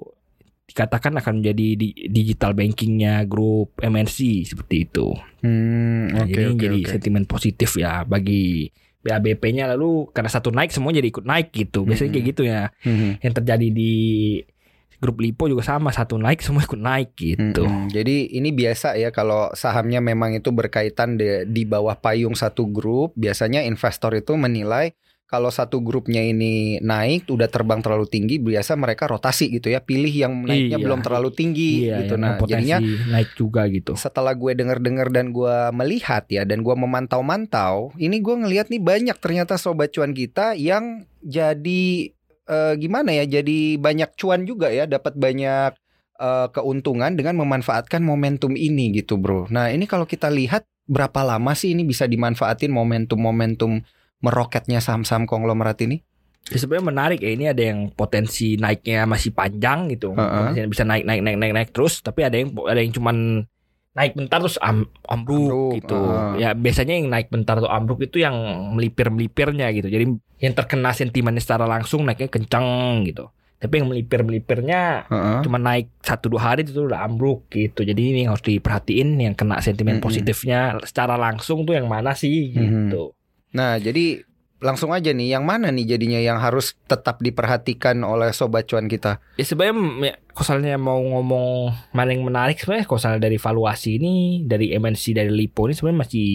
dikatakan 0.65 1.17
akan 1.17 1.41
menjadi 1.41 1.67
di, 1.73 1.87
digital 2.07 2.53
bankingnya 2.53 3.25
grup 3.25 3.73
MNC 3.75 4.45
seperti 4.45 4.85
itu. 4.85 5.09
Hmm, 5.41 6.13
Nah, 6.13 6.25
jadi 6.29 6.53
oke 6.53 6.61
jadi 6.61 6.79
oke. 6.79 6.89
sentimen 6.91 7.25
positif 7.25 7.73
ya 7.75 8.05
bagi 8.05 8.69
BABP-nya 8.99 9.65
lalu 9.65 10.11
karena 10.11 10.29
satu 10.29 10.53
naik 10.53 10.69
semua 10.69 10.93
jadi 10.93 11.09
ikut 11.09 11.25
naik 11.25 11.49
gitu. 11.49 11.83
Biasanya 11.83 12.13
kayak 12.13 12.23
Mhm. 12.23 12.31
gitu 12.31 12.41
ya. 12.45 12.61
Mhm. 12.85 13.09
Yang 13.19 13.33
terjadi 13.41 13.67
di 13.73 13.93
grup 14.99 15.23
Lipo 15.23 15.47
juga 15.47 15.63
sama 15.63 15.89
satu 15.89 16.19
naik 16.19 16.43
semua 16.43 16.63
ikut 16.63 16.79
naik 16.79 17.15
gitu. 17.15 17.63
Mm-mm. 17.63 17.87
Jadi 17.89 18.35
ini 18.35 18.51
biasa 18.51 18.99
ya 18.99 19.09
kalau 19.09 19.47
sahamnya 19.55 20.03
memang 20.03 20.35
itu 20.35 20.51
berkaitan 20.51 21.15
di, 21.15 21.47
di 21.47 21.63
bawah 21.63 21.95
payung 21.95 22.35
satu 22.35 22.67
grup, 22.67 23.15
biasanya 23.15 23.63
investor 23.63 24.11
itu 24.13 24.35
menilai 24.35 24.91
kalau 25.29 25.53
satu 25.53 25.77
grupnya 25.85 26.25
ini 26.25 26.81
naik 26.81 27.29
udah 27.29 27.45
terbang 27.45 27.85
terlalu 27.85 28.09
tinggi, 28.09 28.41
biasa 28.41 28.73
mereka 28.73 29.05
rotasi 29.05 29.53
gitu 29.53 29.69
ya, 29.69 29.77
pilih 29.77 30.09
yang 30.09 30.33
naiknya 30.41 30.81
Iya. 30.81 30.85
belum 30.89 31.05
terlalu 31.05 31.29
tinggi 31.29 31.85
Iya, 31.85 32.01
gitu. 32.01 32.17
Nah, 32.17 32.41
jadinya 32.41 32.81
naik 32.81 33.37
juga 33.37 33.69
gitu. 33.69 33.93
setelah 33.93 34.33
gue 34.33 34.57
denger-dengar 34.57 35.13
dan 35.13 35.29
gue 35.29 35.55
melihat 35.69 36.25
ya 36.33 36.49
dan 36.49 36.65
gue 36.65 36.73
memantau-mantau, 36.73 37.93
ini 38.01 38.17
gue 38.19 38.35
ngelihat 38.41 38.73
nih 38.73 38.81
banyak 38.81 39.17
ternyata 39.21 39.61
sobat 39.61 39.93
cuan 39.93 40.17
kita 40.17 40.57
yang 40.57 41.05
jadi 41.21 42.09
eh, 42.49 42.73
gimana 42.81 43.13
ya, 43.13 43.39
jadi 43.39 43.77
banyak 43.77 44.17
cuan 44.17 44.43
juga 44.49 44.73
ya, 44.73 44.89
dapat 44.89 45.13
banyak 45.13 45.71
eh, 46.19 46.47
keuntungan 46.49 47.13
dengan 47.13 47.37
memanfaatkan 47.37 48.01
momentum 48.01 48.57
ini 48.57 48.91
gitu, 48.97 49.21
bro. 49.21 49.45
Nah 49.53 49.69
ini 49.69 49.85
kalau 49.85 50.09
kita 50.09 50.27
lihat 50.33 50.65
berapa 50.89 51.21
lama 51.21 51.53
sih 51.53 51.77
ini 51.77 51.85
bisa 51.85 52.09
dimanfaatin 52.09 52.73
momentum-momentum 52.73 53.85
meroketnya 54.25 54.81
saham-saham 54.81 55.29
konglomerat 55.29 55.79
ini? 55.85 56.01
Ya, 56.49 56.57
sebenarnya 56.57 56.87
menarik 56.89 57.19
ya 57.21 57.29
ini 57.29 57.45
ada 57.45 57.61
yang 57.61 57.93
potensi 57.93 58.57
naiknya 58.57 59.05
masih 59.05 59.31
panjang 59.37 59.85
gitu. 59.93 60.17
Heeh. 60.17 60.33
Potensi 60.49 60.59
bisa 60.65 60.83
naik 60.83 61.05
naik 61.05 61.21
naik 61.21 61.37
naik 61.37 61.53
naik 61.53 61.69
terus 61.69 62.01
tapi 62.01 62.25
ada 62.25 62.35
yang 62.41 62.49
ada 62.65 62.79
yang 62.81 62.89
cuman 62.89 63.45
naik 63.89 64.13
bentar 64.13 64.37
terus 64.39 64.61
am, 64.61 64.85
ambruk, 65.05 65.49
Ambruk, 65.49 65.71
gitu. 65.81 65.97
heeh. 65.97 66.31
Ya 66.39 66.49
biasanya 66.53 66.93
yang 66.95 67.09
naik 67.09 67.27
bentar 67.27 67.57
atau 67.57 67.67
ambruk 67.67 67.99
itu 67.99 68.21
yang 68.21 68.35
melipir-melipirnya 68.73 69.73
gitu. 69.73 69.89
Jadi 69.89 70.05
yang 70.39 70.53
terkena 70.53 70.93
sentimennya 70.93 71.41
secara 71.41 71.65
langsung 71.65 72.05
naiknya 72.05 72.29
kencang 72.29 72.67
gitu. 73.05 73.27
Tapi 73.59 73.73
yang 73.75 73.91
melipir-melipirnya 73.91 75.09
Heeh. 75.11 75.39
cuma 75.43 75.59
naik 75.59 75.91
satu 75.99 76.31
dua 76.31 76.53
hari 76.53 76.63
itu 76.63 76.79
udah 76.79 77.03
ambruk 77.03 77.51
gitu. 77.51 77.83
Jadi 77.83 77.99
ini 77.99 78.19
yang 78.23 78.31
harus 78.31 78.45
diperhatiin 78.45 79.19
yang 79.19 79.35
kena 79.35 79.59
sentimen 79.59 79.99
Mm-mm. 79.99 80.05
positifnya 80.05 80.79
secara 80.87 81.19
langsung 81.19 81.67
tuh 81.67 81.75
yang 81.75 81.89
mana 81.91 82.15
sih 82.15 82.55
Mhm. 82.55 82.59
gitu. 82.87 83.11
Nah, 83.51 83.75
jadi 83.75 84.21
langsung 84.59 84.91
aja 84.91 85.09
nih, 85.09 85.31
yang 85.31 85.43
mana 85.43 85.67
nih 85.67 85.87
jadinya 85.89 86.19
yang 86.19 86.37
harus 86.37 86.75
tetap 86.83 87.19
diperhatikan 87.19 87.99
oleh 88.01 88.29
sobat 88.29 88.63
cuan 88.63 88.85
kita? 88.85 89.23
Ya 89.35 89.43
sebenarnya 89.43 89.75
ya, 90.05 90.13
kalau 90.29 90.43
misalnya 90.45 90.75
mau 90.75 90.99
ngomong 90.99 91.47
mana 91.91 92.11
yang 92.11 92.23
menarik 92.23 92.55
sebenarnya 92.55 92.85
misalnya 92.85 93.19
dari 93.21 93.35
valuasi 93.35 93.89
ini 93.95 94.15
dari 94.43 94.71
MNC 94.71 95.03
dari 95.13 95.31
Lipo 95.31 95.63
ini 95.63 95.73
sebenarnya 95.73 95.99
masih 96.01 96.29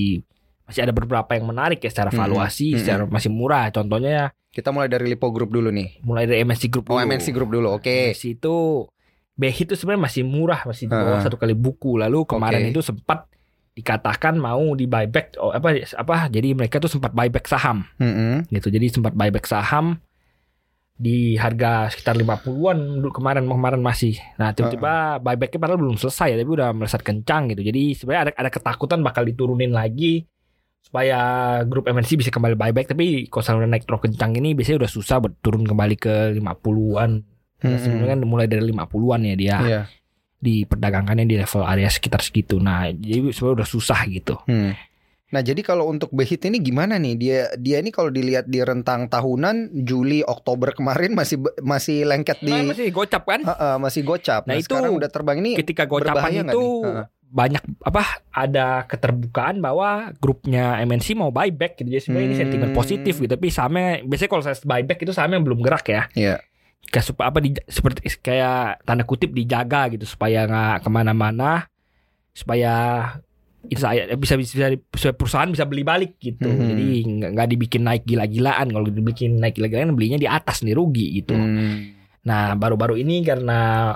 masih 0.65 0.81
ada 0.81 0.93
beberapa 0.93 1.29
yang 1.31 1.45
menarik 1.45 1.79
ya 1.79 1.93
secara 1.93 2.09
valuasi 2.09 2.73
Mm-mm. 2.73 2.81
secara 2.81 3.03
masih 3.05 3.29
murah 3.29 3.69
contohnya 3.69 4.33
Kita 4.49 4.71
mulai 4.71 4.87
dari 4.87 5.11
Lipo 5.11 5.29
Group 5.29 5.51
dulu 5.51 5.69
nih. 5.69 6.01
mulai 6.01 6.25
dari 6.25 6.41
MNC 6.41 6.71
Group 6.71 6.87
Oh, 6.89 6.97
dulu. 6.97 7.05
MNC 7.05 7.27
Group 7.35 7.51
dulu. 7.53 7.69
Oke. 7.75 8.15
MNC 8.15 8.39
itu 8.39 8.87
BHI 9.35 9.67
itu 9.67 9.75
sebenarnya 9.75 10.03
masih 10.07 10.23
murah 10.23 10.63
masih 10.63 10.87
di 10.87 10.95
bawah 10.95 11.19
satu 11.19 11.35
kali 11.35 11.53
buku 11.53 11.99
lalu 11.99 12.23
kemarin 12.23 12.65
Oke. 12.65 12.71
itu 12.71 12.81
sempat 12.81 13.27
dikatakan 13.75 14.39
mau 14.39 14.63
di 14.79 14.87
buyback 14.87 15.35
oh 15.43 15.51
apa 15.51 15.83
apa 15.83 16.31
jadi 16.31 16.55
mereka 16.55 16.79
tuh 16.79 16.87
sempat 16.87 17.11
buyback 17.11 17.51
saham 17.51 17.83
Mm-mm. 17.99 18.47
gitu. 18.55 18.71
Jadi 18.71 18.87
sempat 18.91 19.19
buyback 19.19 19.51
saham 19.51 19.99
di 20.95 21.35
harga 21.35 21.91
sekitar 21.91 22.15
50-an 22.15 23.03
dulu 23.03 23.11
kemarin 23.11 23.51
kemarin 23.51 23.83
masih. 23.83 24.15
Nah, 24.39 24.55
tiba-tiba 24.55 25.19
buybacknya 25.19 25.59
padahal 25.59 25.81
belum 25.83 25.99
selesai 25.99 26.31
ya, 26.31 26.37
tapi 26.39 26.51
udah 26.55 26.71
melesat 26.71 27.03
kencang 27.03 27.51
gitu. 27.51 27.67
Jadi 27.67 27.83
sebenarnya 27.99 28.23
ada 28.31 28.33
ada 28.47 28.51
ketakutan 28.55 29.03
bakal 29.03 29.27
diturunin 29.27 29.75
lagi 29.75 30.23
supaya 30.87 31.19
grup 31.67 31.91
MNC 31.91 32.15
bisa 32.15 32.31
kembali 32.31 32.55
buyback 32.55 32.87
tapi 32.87 33.27
kalau 33.27 33.43
udah 33.59 33.67
naik 33.67 33.91
terlalu 33.91 34.07
kencang 34.07 34.39
ini 34.39 34.55
biasanya 34.55 34.87
udah 34.87 34.93
susah 34.95 35.17
buat 35.19 35.35
turun 35.43 35.67
kembali 35.67 35.97
ke 35.99 36.15
50-an. 36.39 37.11
Ya, 37.59 37.67
Mm-mm. 37.67 37.81
sebenarnya 37.83 38.11
kan 38.15 38.21
mulai 38.23 38.47
dari 38.47 38.63
50-an 38.63 39.21
ya 39.27 39.35
dia 39.35 39.57
Iya. 39.59 39.81
Diperdagangkannya 40.45 41.25
di 41.25 41.37
level 41.37 41.65
area 41.65 41.89
sekitar 41.89 42.21
segitu. 42.21 42.61
Nah, 42.61 42.93
jadi 42.93 43.33
sebenarnya 43.33 43.65
udah 43.65 43.69
susah 43.69 44.01
gitu. 44.07 44.37
Hmm. 44.45 44.77
Nah, 45.33 45.43
jadi 45.43 45.67
kalau 45.67 45.91
untuk 45.91 46.15
Behit 46.15 46.47
ini 46.47 46.63
gimana 46.63 46.95
nih? 46.95 47.15
Dia 47.17 47.39
dia 47.57 47.83
ini 47.83 47.91
kalau 47.91 48.07
dilihat 48.07 48.47
di 48.47 48.63
rentang 48.63 49.11
tahunan 49.11 49.83
Juli 49.83 50.23
Oktober 50.23 50.71
kemarin 50.71 51.11
masih 51.11 51.43
masih 51.59 52.07
lengket 52.07 52.39
di 52.39 52.55
Nah, 52.55 52.71
masih 52.71 52.95
gocap 52.95 53.27
kan? 53.27 53.41
Heeh, 53.43 53.75
masih 53.83 54.07
gocap. 54.07 54.47
Nah, 54.47 54.55
Nah, 54.55 54.63
itu 54.63 54.71
sekarang 54.71 54.95
udah 54.95 55.11
terbang 55.11 55.43
ini 55.43 55.59
ketika 55.59 55.89
gocapan 55.89 56.47
itu 56.47 56.63
banyak 57.35 57.59
apa 57.83 58.23
ada 58.31 58.87
keterbukaan 58.87 59.59
bahwa 59.59 60.15
grupnya 60.23 60.79
MNC 60.79 61.19
mau 61.19 61.35
buyback 61.35 61.83
gitu 61.83 61.91
jadi 61.91 61.99
sebenarnya 61.99 62.27
ini 62.31 62.37
Hmm. 62.39 62.43
sentimen 62.47 62.71
positif 62.71 63.19
gitu 63.19 63.27
tapi 63.27 63.51
sahamnya 63.51 64.07
biasanya 64.07 64.31
kalau 64.31 64.43
saya 64.47 64.55
buyback 64.63 65.03
itu 65.03 65.11
sahamnya 65.11 65.43
belum 65.43 65.59
gerak 65.59 65.83
ya 65.85 66.07
Iya. 66.15 66.39
Kayak 66.87 67.05
supaya 67.05 67.27
apa 67.29 67.39
di, 67.39 67.51
seperti 67.65 68.01
kayak 68.19 68.83
tanda 68.83 69.03
kutip 69.03 69.31
dijaga 69.31 69.89
gitu 69.89 70.05
supaya 70.05 70.45
nggak 70.45 70.83
ke 70.83 70.89
mana-mana 70.89 71.67
supaya 72.31 72.73
saya 73.65 74.13
bisa 74.15 74.37
bisa 74.37 74.69
supaya 74.93 75.15
perusahaan 75.15 75.49
bisa 75.49 75.65
beli 75.65 75.81
balik 75.83 76.19
gitu 76.19 76.45
Mhm. 76.45 76.67
jadi 76.67 76.87
nggak 77.33 77.49
dibikin 77.49 77.83
naik 77.83 78.05
gila-gilaan 78.05 78.69
kalau 78.69 78.87
dibikin 78.87 79.41
naik 79.41 79.57
gila-gilaan 79.57 79.93
belinya 79.93 80.19
di 80.19 80.29
atas 80.29 80.61
nih 80.61 80.75
rugi 80.75 81.19
gitu 81.19 81.33
Hmm. 81.33 81.97
Nah, 82.25 82.57
baru-baru 82.57 82.97
ini 82.97 83.21
karena 83.21 83.93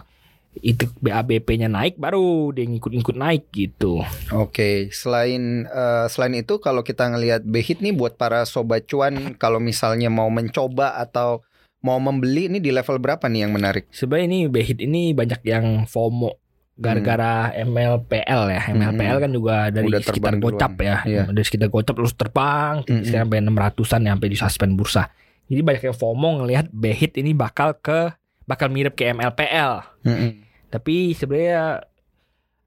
itu 0.59 0.85
BABP-nya 0.99 1.65
naik 1.65 1.97
baru 1.97 2.53
dia 2.53 2.67
ngikut-ngikut 2.67 3.17
naik 3.17 3.49
gitu. 3.49 4.05
Oke, 4.31 4.91
selain 4.91 5.65
eh, 5.65 6.07
selain 6.09 6.35
itu 6.35 6.59
kalau 6.59 6.83
kita 6.83 7.09
ngelihat 7.09 7.41
Behit 7.41 7.81
nih 7.81 7.93
buat 7.93 8.17
para 8.17 8.45
sobat 8.45 8.85
cuan 8.85 9.33
kalau 9.37 9.57
misalnya 9.59 10.09
mau 10.09 10.29
mencoba 10.29 11.01
atau 11.01 11.41
mau 11.79 11.97
membeli 11.97 12.47
ini 12.47 12.59
di 12.59 12.71
level 12.71 12.99
berapa 12.99 13.25
nih 13.25 13.47
yang 13.47 13.53
menarik? 13.53 13.87
Sebenarnya 13.89 14.27
ini 14.27 14.39
Behit 14.47 14.79
ini 14.79 15.13
banyak 15.13 15.41
yang 15.43 15.67
FOMO 15.85 16.35
gara-gara 16.75 17.51
MLPL 17.59 18.43
ya. 18.49 18.63
MLPL 18.71 19.17
kan 19.19 19.31
juga 19.31 19.57
dari 19.69 19.83
Hmm. 19.85 19.93
Udah 19.93 20.01
sekitar 20.01 20.35
gocap 20.37 20.73
ya. 20.79 20.97
Iya. 21.03 21.23
Dari 21.27 21.45
sekitar 21.45 21.69
gocap 21.69 21.95
terus 21.95 22.15
terbang 22.15 22.83
tinggi 22.83 23.03
Mm-mm. 23.03 23.09
sekarang 23.09 23.27
sampai 23.27 23.75
600-an 23.75 24.01
ya 24.01 24.11
sampai 24.15 24.29
di 24.29 24.39
suspend 24.39 24.73
bursa. 24.75 25.03
Jadi 25.49 25.61
banyak 25.61 25.83
yang 25.85 25.97
FOMO 25.97 26.29
ngelihat 26.41 26.67
Behit 26.71 27.17
ini 27.17 27.35
bakal 27.35 27.75
ke 27.75 28.15
bakal 28.45 28.71
mirip 28.71 28.95
ke 28.95 29.11
MLPL. 29.11 29.83
Mm-mm. 30.07 30.31
Tapi 30.69 31.13
sebenarnya 31.13 31.83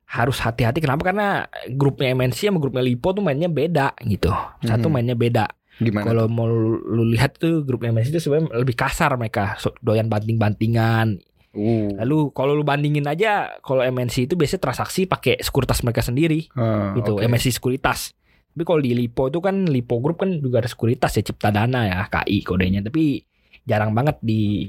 harus 0.06 0.44
hati-hati 0.44 0.84
kenapa 0.84 1.08
karena 1.08 1.48
grupnya 1.72 2.12
MNC 2.12 2.52
sama 2.52 2.60
grupnya 2.60 2.84
Lipo 2.84 3.16
tuh 3.16 3.24
mainnya 3.24 3.48
beda 3.48 3.96
gitu. 4.04 4.28
Satu 4.60 4.88
Mhm. 4.88 4.92
mainnya 4.92 5.16
beda. 5.16 5.48
Gimana? 5.78 6.04
Kalau 6.04 6.26
mau 6.26 6.46
lu, 6.46 6.78
lu 6.82 7.04
lihat 7.08 7.38
tuh 7.38 7.62
grupnya 7.62 7.90
MNC 7.92 8.12
itu 8.12 8.22
sebenarnya 8.22 8.52
lebih 8.56 8.76
kasar 8.76 9.16
mereka, 9.16 9.56
so- 9.56 9.74
doyan 9.80 10.08
banting-bantingan. 10.08 11.22
Uh. 11.52 11.92
Lalu 11.98 12.32
kalau 12.32 12.52
lu 12.52 12.62
bandingin 12.62 13.04
aja 13.04 13.60
kalau 13.60 13.82
MNC 13.82 14.26
itu 14.26 14.36
biasanya 14.36 14.64
transaksi 14.64 15.04
pakai 15.04 15.36
sekuritas 15.38 15.82
mereka 15.82 16.00
sendiri 16.00 16.48
Ah, 16.54 16.92
gitu, 16.94 17.16
oke. 17.16 17.22
MNC 17.22 17.52
sekuritas. 17.52 18.16
Tapi 18.48 18.64
kalau 18.64 18.80
di 18.80 18.92
Lipo 18.92 19.28
itu 19.28 19.40
kan 19.40 19.64
Lipo 19.66 20.00
Group 20.00 20.20
kan 20.20 20.32
juga 20.34 20.60
ada 20.60 20.68
sekuritas 20.68 21.12
ya 21.14 21.24
Cipta 21.24 21.50
Dana 21.50 21.84
ya 21.84 22.04
KI 22.06 22.42
kodenya, 22.42 22.80
tapi 22.82 23.24
jarang 23.62 23.92
banget 23.92 24.20
di 24.20 24.68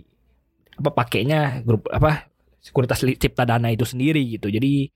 apa 0.72 0.90
pakainya 0.92 1.62
grup 1.62 1.86
apa 1.86 2.26
sekuritas 2.58 3.02
li- 3.02 3.14
Cipta 3.14 3.42
Dana 3.42 3.68
itu 3.68 3.82
sendiri 3.82 4.22
gitu. 4.28 4.48
Jadi 4.48 4.86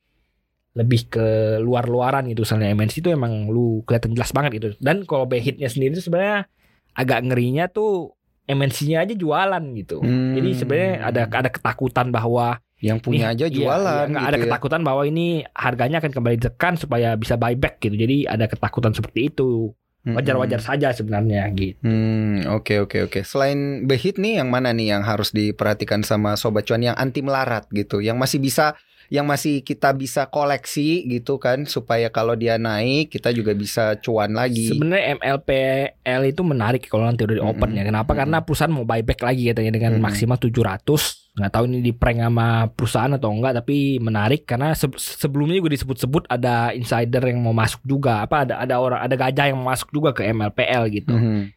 lebih 0.76 1.09
ke 1.09 1.56
luar-luaran 1.64 2.28
gitu 2.28 2.45
misalnya 2.45 2.68
MNC 2.76 3.00
itu 3.00 3.09
emang 3.09 3.49
lu 3.49 3.80
kelihatan 3.88 4.12
jelas 4.12 4.30
banget 4.37 4.50
gitu. 4.61 4.68
Dan 4.76 5.09
kalau 5.09 5.25
Behitnya 5.25 5.73
sendiri 5.73 5.97
itu 5.97 6.04
sebenarnya 6.04 6.45
agak 6.92 7.25
ngerinya 7.25 7.73
tuh 7.73 8.12
MNC-nya 8.47 9.02
aja 9.09 9.14
jualan 9.16 9.64
gitu. 9.75 10.04
Hmm. 10.04 10.37
Jadi 10.37 10.50
sebenarnya 10.52 10.92
ada 11.02 11.23
ada 11.26 11.50
ketakutan 11.50 12.12
bahwa 12.12 12.61
yang 12.85 13.00
punya 13.00 13.33
Nih, 13.33 13.40
aja 13.40 13.47
iya, 13.49 13.56
jualan 13.56 14.04
iya, 14.04 14.11
nggak 14.12 14.21
gitu 14.21 14.28
ada 14.28 14.37
ya. 14.37 14.45
ketakutan 14.45 14.80
bahwa 14.85 15.02
ini 15.09 15.26
harganya 15.56 15.97
akan 16.04 16.12
kembali 16.12 16.37
ditekan 16.37 16.75
supaya 16.76 17.16
bisa 17.16 17.40
buyback 17.40 17.80
gitu. 17.80 17.97
Jadi 17.97 18.28
ada 18.28 18.45
ketakutan 18.45 18.92
seperti 18.92 19.33
itu. 19.33 19.73
Wajar-wajar 20.06 20.62
saja 20.62 20.95
sebenarnya 20.95 21.50
gitu. 21.59 21.83
Hmm, 21.83 22.47
oke 22.54 22.87
oke 22.87 23.11
oke. 23.11 23.26
Selain 23.26 23.83
Behit 23.90 24.23
nih 24.23 24.38
yang 24.38 24.54
mana 24.54 24.71
nih 24.71 24.95
yang 24.95 25.02
harus 25.02 25.35
diperhatikan 25.35 26.06
sama 26.06 26.38
sobat 26.38 26.62
cuan 26.62 26.78
yang 26.78 26.95
anti 26.95 27.26
melarat 27.26 27.66
gitu, 27.75 27.99
yang 27.99 28.14
masih 28.14 28.38
bisa 28.38 28.78
yang 29.09 29.25
masih 29.25 29.63
kita 29.63 29.93
bisa 29.93 30.27
koleksi 30.27 31.07
gitu 31.07 31.39
kan 31.39 31.63
supaya 31.65 32.09
kalau 32.09 32.35
dia 32.35 32.57
naik 32.57 33.09
kita 33.09 33.31
juga 33.31 33.53
bisa 33.53 33.95
cuan 33.99 34.35
lagi. 34.35 34.67
Sebenarnya 34.69 35.17
MLPL 35.17 36.23
itu 36.27 36.43
menarik 36.43 36.83
kalau 36.87 37.07
nanti 37.07 37.23
udah 37.23 37.37
di 37.37 37.43
open 37.43 37.71
Mm-mm. 37.71 37.79
ya. 37.79 37.85
Kenapa? 37.85 38.11
Mm-mm. 38.11 38.21
Karena 38.23 38.39
perusahaan 38.41 38.73
mau 38.73 38.83
buyback 38.83 39.21
lagi 39.23 39.43
katanya 39.51 39.73
dengan 39.73 39.93
Mm-mm. 39.97 40.05
maksimal 40.05 40.39
700. 40.39 41.27
Nggak 41.37 41.53
tahu 41.53 41.65
ini 41.69 41.79
di 41.85 41.93
prank 41.93 42.19
sama 42.19 42.47
perusahaan 42.73 43.13
atau 43.13 43.29
enggak 43.29 43.61
tapi 43.61 44.01
menarik 44.01 44.49
karena 44.49 44.73
se- 44.73 44.89
sebelumnya 44.97 45.61
juga 45.61 45.77
disebut-sebut 45.77 46.25
ada 46.27 46.73
insider 46.73 47.21
yang 47.21 47.45
mau 47.45 47.53
masuk 47.53 47.85
juga. 47.85 48.25
Apa 48.25 48.49
ada 48.49 48.57
ada 48.57 48.81
orang 48.81 49.05
ada 49.05 49.15
gajah 49.15 49.53
yang 49.53 49.61
mau 49.61 49.69
masuk 49.69 49.93
juga 49.93 50.17
ke 50.17 50.25
MLPL 50.27 50.89
gitu. 50.91 51.13
Mhm. 51.13 51.56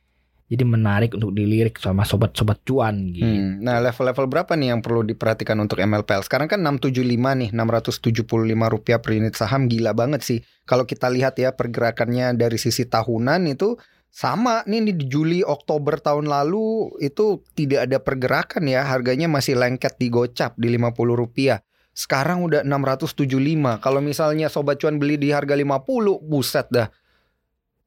Jadi 0.49 0.65
menarik 0.65 1.13
untuk 1.13 1.29
dilirik 1.37 1.77
sama 1.77 2.01
sobat-sobat 2.01 2.65
cuan 2.65 3.13
gitu. 3.13 3.21
Hmm. 3.21 3.61
Nah, 3.61 3.77
level-level 3.85 4.25
berapa 4.25 4.57
nih 4.57 4.73
yang 4.73 4.81
perlu 4.81 5.05
diperhatikan 5.05 5.53
untuk 5.61 5.77
MLPL? 5.77 6.25
Sekarang 6.25 6.49
kan 6.49 6.65
675 6.65 7.37
nih, 7.37 7.49
675 7.53 8.65
rupiah 8.65 8.97
per 8.97 9.13
unit 9.13 9.37
saham 9.37 9.69
gila 9.69 9.93
banget 9.93 10.25
sih. 10.25 10.41
Kalau 10.65 10.89
kita 10.89 11.05
lihat 11.13 11.37
ya 11.37 11.53
pergerakannya 11.53 12.33
dari 12.33 12.57
sisi 12.57 12.89
tahunan 12.89 13.45
itu 13.45 13.77
sama 14.09 14.65
nih 14.65 14.89
di 14.89 15.05
Juli 15.05 15.45
Oktober 15.45 16.01
tahun 16.01 16.25
lalu 16.25 16.97
itu 16.97 17.45
tidak 17.53 17.85
ada 17.85 17.97
pergerakan 18.01 18.65
ya, 18.65 18.81
harganya 18.89 19.29
masih 19.29 19.53
lengket 19.53 20.01
di 20.01 20.09
gocap 20.09 20.57
di 20.57 20.73
50 20.73 21.13
rupiah. 21.13 21.61
Sekarang 21.93 22.41
udah 22.47 22.65
675. 22.65 23.77
Kalau 23.83 24.01
misalnya 24.01 24.49
sobat 24.49 24.81
cuan 24.81 24.97
beli 24.97 25.21
di 25.21 25.29
harga 25.29 25.53
50, 25.53 26.25
buset 26.25 26.65
dah. 26.73 26.89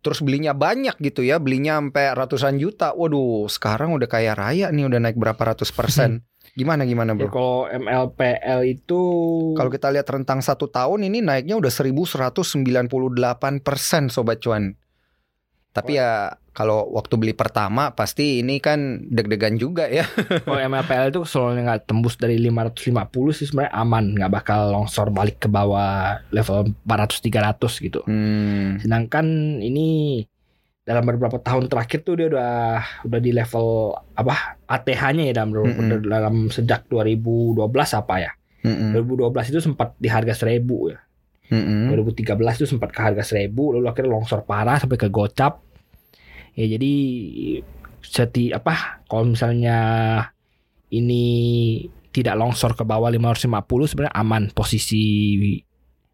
Terus 0.03 0.19
belinya 0.19 0.51
banyak 0.51 0.99
gitu 0.99 1.23
ya, 1.23 1.39
belinya 1.39 1.79
sampai 1.79 2.11
ratusan 2.13 2.59
juta. 2.59 2.91
Waduh, 2.91 3.47
sekarang 3.47 3.95
udah 3.95 4.11
kaya 4.11 4.35
raya 4.35 4.69
nih, 4.75 4.91
udah 4.91 4.99
naik 4.99 5.15
berapa 5.15 5.39
ratus 5.39 5.71
persen. 5.71 6.27
Gimana 6.53 6.85
gimana 6.85 7.17
Ya, 7.17 7.25
bro? 7.25 7.33
kalau 7.33 7.59
MLPL 7.65 8.61
itu 8.69 9.01
Kalau 9.57 9.71
kita 9.73 9.89
lihat 9.89 10.05
rentang 10.11 10.45
satu 10.45 10.69
tahun 10.69 11.09
ini 11.09 11.25
naiknya 11.25 11.57
udah 11.57 11.73
1198 11.73 12.53
persen 13.65 14.13
sobat 14.13 14.45
cuan. 14.45 14.77
Tapi 15.73 15.97
ya 15.97 16.37
kalau 16.53 16.85
waktu 16.93 17.17
beli 17.17 17.33
pertama 17.33 17.97
pasti 17.97 18.45
ini 18.45 18.61
kan 18.61 19.09
deg-degan 19.09 19.57
juga 19.57 19.89
ya. 19.89 20.05
kalau 20.45 20.61
MLPL 20.61 21.09
itu 21.09 21.21
soalnya 21.25 21.73
nggak 21.73 21.89
tembus 21.89 22.21
dari 22.21 22.37
550 22.37 22.93
sih 23.33 23.49
sebenarnya 23.49 23.73
aman, 23.73 24.05
nggak 24.13 24.33
bakal 24.33 24.69
longsor 24.69 25.09
balik 25.09 25.41
ke 25.41 25.49
bawah 25.49 26.21
level 26.29 26.77
400 26.85 27.57
300 27.57 27.87
gitu. 27.89 28.01
Hmm. 28.05 28.77
Sedangkan 28.85 29.27
ini 29.65 30.21
dalam 30.83 31.07
beberapa 31.07 31.39
tahun 31.39 31.71
terakhir 31.71 32.03
tuh 32.03 32.15
dia 32.19 32.27
udah 32.29 32.55
udah 33.07 33.21
di 33.23 33.31
level 33.31 33.95
apa 34.19 34.61
ATH-nya 34.67 35.31
ya 35.31 35.35
dalam 35.41 35.55
Mm-mm. 35.55 36.05
dalam 36.05 36.35
sejak 36.51 36.91
2012 36.91 37.65
apa 37.97 38.15
ya? 38.19 38.33
Mm-mm. 38.67 38.93
2012 38.93 39.51
itu 39.57 39.61
sempat 39.63 39.97
di 39.97 40.13
harga 40.13 40.35
1000 40.37 40.93
ya. 40.93 41.01
Mm-mm. 41.53 41.93
2013 41.93 42.33
itu 42.57 42.67
sempat 42.67 42.89
ke 42.91 43.01
harga 43.05 43.21
1000 43.23 43.77
lalu 43.77 43.85
akhirnya 43.85 44.17
longsor 44.17 44.49
parah 44.49 44.81
sampai 44.81 44.97
ke 44.97 45.13
gocap. 45.13 45.61
Ya 46.57 46.65
jadi 46.65 46.93
seti 48.01 48.51
apa 48.51 49.05
kalau 49.05 49.31
misalnya 49.31 49.77
ini 50.89 51.25
tidak 52.13 52.37
longsor 52.37 52.77
ke 52.77 52.85
bawah 52.85 53.09
550 53.09 53.53
sebenarnya 53.89 54.15
aman 54.17 54.43
posisi 54.53 55.05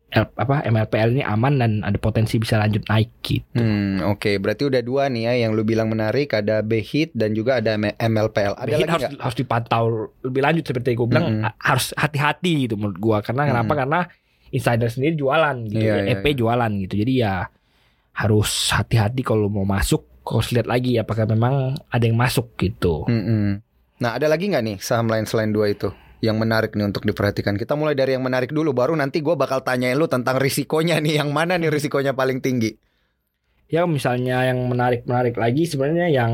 L- 0.09 0.33
apa 0.41 0.65
MLPL 0.65 1.21
ini 1.21 1.23
aman 1.23 1.61
dan 1.61 1.73
ada 1.85 2.01
potensi 2.01 2.41
bisa 2.41 2.57
lanjut 2.57 2.81
naik 2.89 3.13
gitu. 3.21 3.61
Hmm, 3.61 4.01
oke. 4.09 4.41
Berarti 4.41 4.65
udah 4.65 4.81
dua 4.81 5.13
nih 5.13 5.29
ya 5.29 5.33
yang 5.45 5.53
lu 5.53 5.69
bilang 5.69 5.93
menarik, 5.93 6.33
ada 6.33 6.65
BHIT 6.65 7.13
dan 7.13 7.37
juga 7.37 7.61
ada 7.61 7.77
MLPL. 7.77 8.57
Ada 8.57 8.69
Behit 8.73 8.89
lagi 8.89 8.93
harus 8.97 9.05
harus 9.21 9.37
dipantau 9.37 9.85
lebih 10.25 10.41
lanjut 10.41 10.65
seperti 10.65 10.97
gue 10.97 11.05
bilang 11.05 11.45
a- 11.45 11.53
harus 11.61 11.93
hati-hati 11.93 12.65
gitu 12.65 12.81
menurut 12.81 12.97
gua 12.97 13.19
karena 13.21 13.53
kenapa 13.53 13.69
Mm-mm. 13.69 13.81
karena 13.85 14.01
insider 14.55 14.89
sendiri 14.89 15.15
jualan 15.17 15.57
gitu 15.69 15.81
Iya, 15.81 15.95
ya, 16.03 16.05
iya, 16.09 16.19
EP 16.19 16.25
jualan 16.35 16.73
gitu 16.89 16.95
jadi 17.01 17.13
ya 17.15 17.35
harus 18.19 18.51
hati-hati 18.75 19.23
kalau 19.23 19.47
mau 19.47 19.65
masuk 19.65 20.05
harus 20.29 20.53
lihat 20.53 20.69
lagi 20.69 20.99
apakah 21.01 21.25
memang 21.25 21.79
ada 21.89 22.05
yang 22.05 22.19
masuk 22.19 22.53
gitu 22.61 23.07
Mm-mm. 23.09 23.63
Nah, 23.99 24.15
ada 24.15 24.31
lagi 24.31 24.47
nggak 24.47 24.63
nih 24.63 24.77
saham 24.79 25.11
lain 25.11 25.27
selain 25.27 25.51
dua 25.51 25.75
itu 25.75 25.91
yang 26.23 26.39
menarik 26.39 26.75
nih 26.75 26.87
untuk 26.87 27.03
diperhatikan? 27.03 27.59
Kita 27.59 27.75
mulai 27.75 27.99
dari 27.99 28.15
yang 28.15 28.23
menarik 28.23 28.51
dulu, 28.55 28.71
baru 28.71 28.95
nanti 28.95 29.19
gua 29.23 29.35
bakal 29.35 29.63
tanyain 29.63 29.99
lu 29.99 30.07
tentang 30.07 30.39
risikonya 30.39 31.03
nih, 31.03 31.19
yang 31.23 31.31
mana 31.35 31.59
nih 31.59 31.67
risikonya 31.67 32.15
paling 32.15 32.39
tinggi? 32.39 32.79
ya 33.69 33.85
misalnya 33.85 34.49
yang 34.49 34.65
menarik-menarik 34.65 35.37
lagi 35.37 35.69
sebenarnya 35.69 36.09
yang 36.09 36.33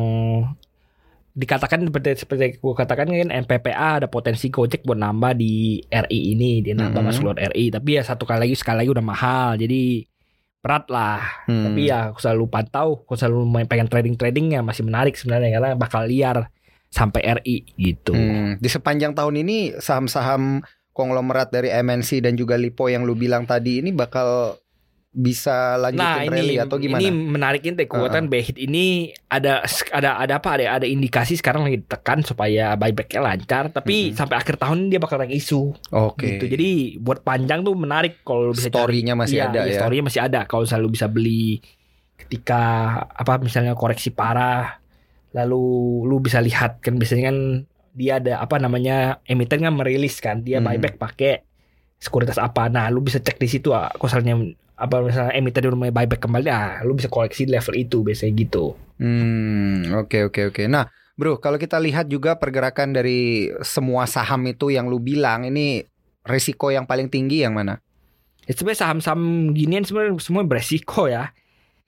dikatakan 1.34 1.90
seperti 1.90 2.14
seperti 2.14 2.44
gue 2.62 2.74
katakan 2.78 3.10
kan 3.10 3.30
MPPA 3.42 4.02
ada 4.02 4.06
potensi 4.06 4.54
Gojek 4.54 4.86
buat 4.86 5.02
nambah 5.02 5.34
di 5.34 5.82
RI 5.82 6.38
ini 6.38 6.62
dia 6.62 6.78
nambah 6.78 7.02
Mm-mm. 7.02 7.10
masuk 7.10 7.22
lot 7.26 7.38
RI 7.42 7.74
tapi 7.74 7.98
ya 7.98 8.06
satu 8.06 8.22
kali 8.22 8.46
lagi 8.46 8.54
sekali 8.54 8.86
lagi 8.86 8.90
udah 8.94 9.04
mahal 9.04 9.58
jadi 9.58 10.06
berat 10.64 10.88
lah 10.88 11.20
Hmm. 11.44 11.60
Tapi 11.68 11.92
ya 11.92 12.08
aku 12.08 12.24
selalu 12.24 12.48
pantau, 12.48 13.04
aku 13.04 13.20
selalu 13.20 13.44
main 13.44 13.68
pengen 13.68 13.84
trading 13.84 14.16
trading 14.16 14.56
ya 14.56 14.64
masih 14.64 14.80
menarik 14.80 15.12
sebenarnya 15.12 15.60
karena 15.60 15.70
bakal 15.76 16.08
liar 16.08 16.48
sampai 16.88 17.20
RI 17.42 17.68
gitu. 17.76 18.16
Hmm, 18.16 18.56
Di 18.56 18.72
sepanjang 18.72 19.12
tahun 19.12 19.44
ini 19.44 19.76
saham-saham 19.76 20.64
konglomerat 20.96 21.52
dari 21.52 21.68
MNC 21.68 22.24
dan 22.24 22.38
juga 22.38 22.56
Lipo 22.56 22.88
yang 22.88 23.04
lu 23.04 23.12
bilang 23.12 23.44
tadi 23.44 23.84
ini 23.84 23.92
bakal 23.92 24.56
bisa 25.14 25.78
Nah 25.78 25.94
lanjutin 25.94 26.26
ini 26.26 26.34
rally 26.34 26.56
atau 26.58 26.76
gimana? 26.76 26.98
ini 26.98 27.06
menariknya 27.08 27.72
teh 27.78 27.86
kekuatan 27.86 28.26
Behit 28.26 28.58
ini 28.58 29.08
ada 29.26 29.62
ada 29.88 30.18
ada 30.18 30.32
apa 30.36 30.48
ada 30.52 30.74
ada 30.74 30.86
indikasi 30.86 31.38
sekarang 31.38 31.62
lagi 31.62 31.78
ditekan 31.80 32.20
supaya 32.20 32.74
buybacknya 32.74 33.22
lancar 33.22 33.70
tapi 33.70 34.10
Mm-mm. 34.10 34.18
sampai 34.18 34.36
akhir 34.36 34.58
tahun 34.58 34.90
dia 34.90 34.98
bakal 34.98 35.16
naik 35.16 35.32
isu 35.32 35.70
Oke. 35.88 36.34
gitu 36.34 36.50
jadi 36.50 36.70
buat 36.98 37.22
panjang 37.22 37.62
tuh 37.62 37.72
menarik 37.72 38.20
kalau 38.20 38.50
bisa 38.50 38.66
Story-nya 38.68 39.14
masih 39.14 39.38
Iya, 39.38 39.46
ada 39.48 39.60
iya, 39.62 39.70
ya. 39.70 39.78
Story-nya 39.78 40.04
masih 40.04 40.20
ada 40.20 40.40
kalau 40.44 40.66
selalu 40.66 40.88
bisa 40.92 41.06
beli 41.06 41.62
ketika 42.18 42.62
apa 43.08 43.38
misalnya 43.38 43.74
koreksi 43.74 44.10
parah 44.10 44.82
lalu 45.30 45.62
lu 46.04 46.18
bisa 46.18 46.38
lihat 46.38 46.78
kan 46.78 46.94
biasanya 46.94 47.30
kan 47.30 47.38
dia 47.94 48.18
ada 48.18 48.42
apa 48.42 48.58
namanya 48.58 49.22
emiten 49.24 49.62
kan 49.62 49.70
merilis 49.70 50.18
kan 50.18 50.42
dia 50.42 50.58
Hmm. 50.58 50.66
buyback 50.66 50.98
pakai 50.98 51.42
sekuritas 51.96 52.36
apa 52.36 52.66
nah 52.66 52.90
lu 52.90 52.98
bisa 52.98 53.16
cek 53.16 53.38
di 53.38 53.46
situ 53.46 53.70
ah 53.70 53.88
kalau 53.88 54.10
misalnya 54.10 54.36
apa 54.74 55.00
misalnya 55.02 55.32
emiten 55.38 55.70
udah 55.70 55.78
mulai 55.78 55.94
buyback 55.94 56.20
kembali 56.26 56.48
ah 56.50 56.82
lu 56.82 56.98
bisa 56.98 57.06
koleksi 57.06 57.46
level 57.46 57.74
itu 57.78 58.02
biasanya 58.02 58.32
gitu 58.34 58.74
Hmm, 58.94 59.90
oke 59.90 60.30
oke 60.30 60.54
oke. 60.54 60.62
Nah, 60.70 60.86
Bro, 61.18 61.42
kalau 61.42 61.58
kita 61.58 61.82
lihat 61.82 62.06
juga 62.06 62.38
pergerakan 62.38 62.94
dari 62.94 63.50
semua 63.66 64.06
saham 64.06 64.46
itu 64.46 64.70
yang 64.70 64.86
lu 64.86 65.02
bilang 65.02 65.42
ini 65.42 65.82
resiko 66.22 66.70
yang 66.70 66.86
paling 66.86 67.10
tinggi 67.10 67.42
yang 67.42 67.58
mana? 67.58 67.82
ya, 68.44 68.52
sebenarnya 68.52 68.80
saham-saham 68.86 69.52
ginian 69.56 69.84
sebenarnya 69.84 70.20
semua 70.20 70.44
beresiko 70.44 71.08
ya 71.08 71.32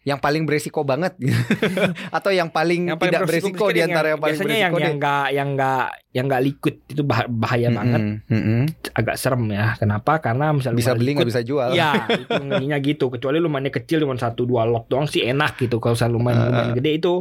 Yang 0.07 0.19
paling 0.23 0.43
beresiko 0.47 0.81
banget 0.83 1.19
atau 2.17 2.31
yang 2.31 2.47
paling, 2.47 2.87
yang 2.87 2.95
paling 2.95 3.11
tidak 3.11 3.27
beresiko 3.27 3.67
di 3.69 3.83
antara 3.83 4.15
yang, 4.15 4.21
paling 4.23 4.39
biasanya 4.39 4.55
yang 4.57 4.71
beresiko 4.71 4.79
yang 4.79 4.95
deh? 4.95 5.01
nggak 5.03 5.27
yang 5.29 5.49
nggak 5.53 5.85
yang 6.13 6.25
nggak 6.25 6.43
liquid 6.43 6.77
itu 6.87 7.03
bah- 7.03 7.27
bahaya 7.27 7.67
Mm-mm, 7.67 7.77
banget 7.77 8.01
mm-mm. 8.25 8.61
agak 8.95 9.17
serem 9.17 9.43
ya. 9.51 9.75
Kenapa? 9.75 10.13
Karena 10.19 10.55
misalnya 10.55 10.79
Bisa 10.79 10.95
beli 10.95 11.11
nggak 11.13 11.27
bisa 11.27 11.43
jual. 11.43 11.75
Iya, 11.75 11.91
itu 12.09 12.33
ngerinya 12.33 12.79
gitu. 12.79 13.11
Kecuali 13.11 13.37
lu 13.37 13.51
mainnya 13.51 13.69
kecil 13.69 13.99
cuma 13.99 14.15
satu 14.15 14.47
dua 14.47 14.63
lot 14.63 14.87
doang 14.87 15.05
sih 15.05 15.21
enak 15.21 15.59
gitu. 15.59 15.77
Kalau 15.77 15.93
misalnya 15.93 16.15
lu 16.15 16.23
main, 16.23 16.39
lu 16.39 16.51
main 16.51 16.71
Ah. 16.71 16.75
gede 16.75 16.91
itu 16.97 17.15